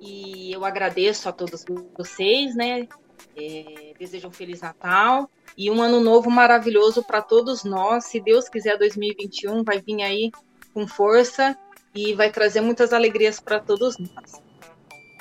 E 0.00 0.52
eu 0.52 0.64
agradeço 0.64 1.28
a 1.28 1.32
todos 1.32 1.64
vocês, 1.96 2.54
né? 2.54 2.88
É, 3.36 3.94
desejo 3.98 4.28
um 4.28 4.32
Feliz 4.32 4.60
Natal 4.60 5.30
e 5.56 5.70
um 5.70 5.80
ano 5.80 6.00
novo 6.00 6.30
maravilhoso 6.30 7.02
para 7.02 7.22
todos 7.22 7.64
nós. 7.64 8.04
Se 8.06 8.20
Deus 8.20 8.48
quiser, 8.48 8.76
2021 8.76 9.62
vai 9.62 9.80
vir 9.80 10.02
aí 10.02 10.32
com 10.74 10.86
força 10.86 11.56
e 11.94 12.14
vai 12.14 12.30
trazer 12.30 12.60
muitas 12.60 12.92
alegrias 12.92 13.40
para 13.40 13.60
todos 13.60 13.96
nós. 13.98 14.47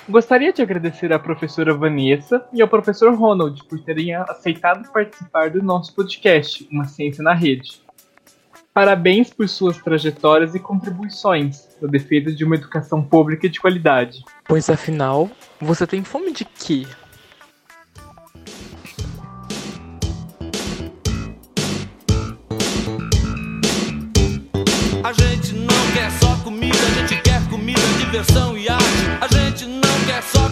Gostaria 0.09 0.53
de 0.53 0.61
agradecer 0.61 1.11
à 1.11 1.19
professora 1.19 1.73
Vanessa 1.73 2.41
e 2.53 2.61
ao 2.61 2.67
professor 2.69 3.13
Ronald 3.13 3.61
por 3.65 3.77
terem 3.79 4.15
aceitado 4.15 4.89
participar 4.89 5.49
do 5.49 5.61
nosso 5.61 5.93
podcast, 5.93 6.65
Uma 6.71 6.85
Ciência 6.85 7.21
na 7.21 7.33
Rede. 7.33 7.81
Parabéns 8.73 9.29
por 9.33 9.49
suas 9.49 9.77
trajetórias 9.79 10.55
e 10.55 10.59
contribuições 10.59 11.67
na 11.81 11.89
defesa 11.89 12.33
de 12.33 12.45
uma 12.45 12.55
educação 12.55 13.03
pública 13.03 13.49
de 13.49 13.59
qualidade. 13.59 14.23
Pois 14.45 14.69
afinal, 14.69 15.29
você 15.59 15.85
tem 15.85 16.01
fome 16.05 16.31
de 16.31 16.45
quê? 16.45 16.87
A 25.03 25.11
gente 25.11 25.53
não 25.53 25.91
quer 25.93 26.09
só 26.11 26.33
comida, 26.45 26.77
a 26.77 27.07
gente 27.07 27.21
quer 27.23 27.49
comida, 27.49 27.81
diversão 27.99 28.56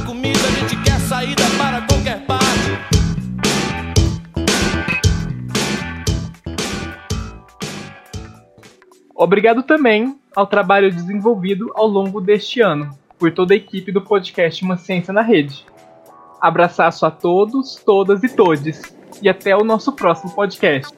comida, 0.06 0.40
a 0.40 0.52
gente 0.52 0.84
quer 0.84 1.00
saída 1.00 1.44
para 1.58 1.82
qualquer 1.82 2.26
parte. 2.26 2.46
Obrigado 9.16 9.64
também 9.64 10.20
ao 10.36 10.46
trabalho 10.46 10.92
desenvolvido 10.92 11.72
ao 11.74 11.88
longo 11.88 12.22
deste 12.22 12.62
ano 12.62 12.92
por 13.18 13.32
toda 13.34 13.54
a 13.54 13.58
equipe 13.58 13.92
do 13.92 14.02
podcast 14.02 14.64
Uma 14.64 14.78
Ciência 14.78 15.14
na 15.14 15.22
Rede. 15.22 15.66
Abraço 16.40 17.06
a 17.06 17.12
todos, 17.12 17.76
todas 17.76 18.22
e 18.24 18.30
todes. 18.30 18.82
E 19.22 19.30
até 19.30 19.56
o 19.56 19.64
nosso 19.64 19.94
próximo 19.94 20.36
podcast. 20.36 20.94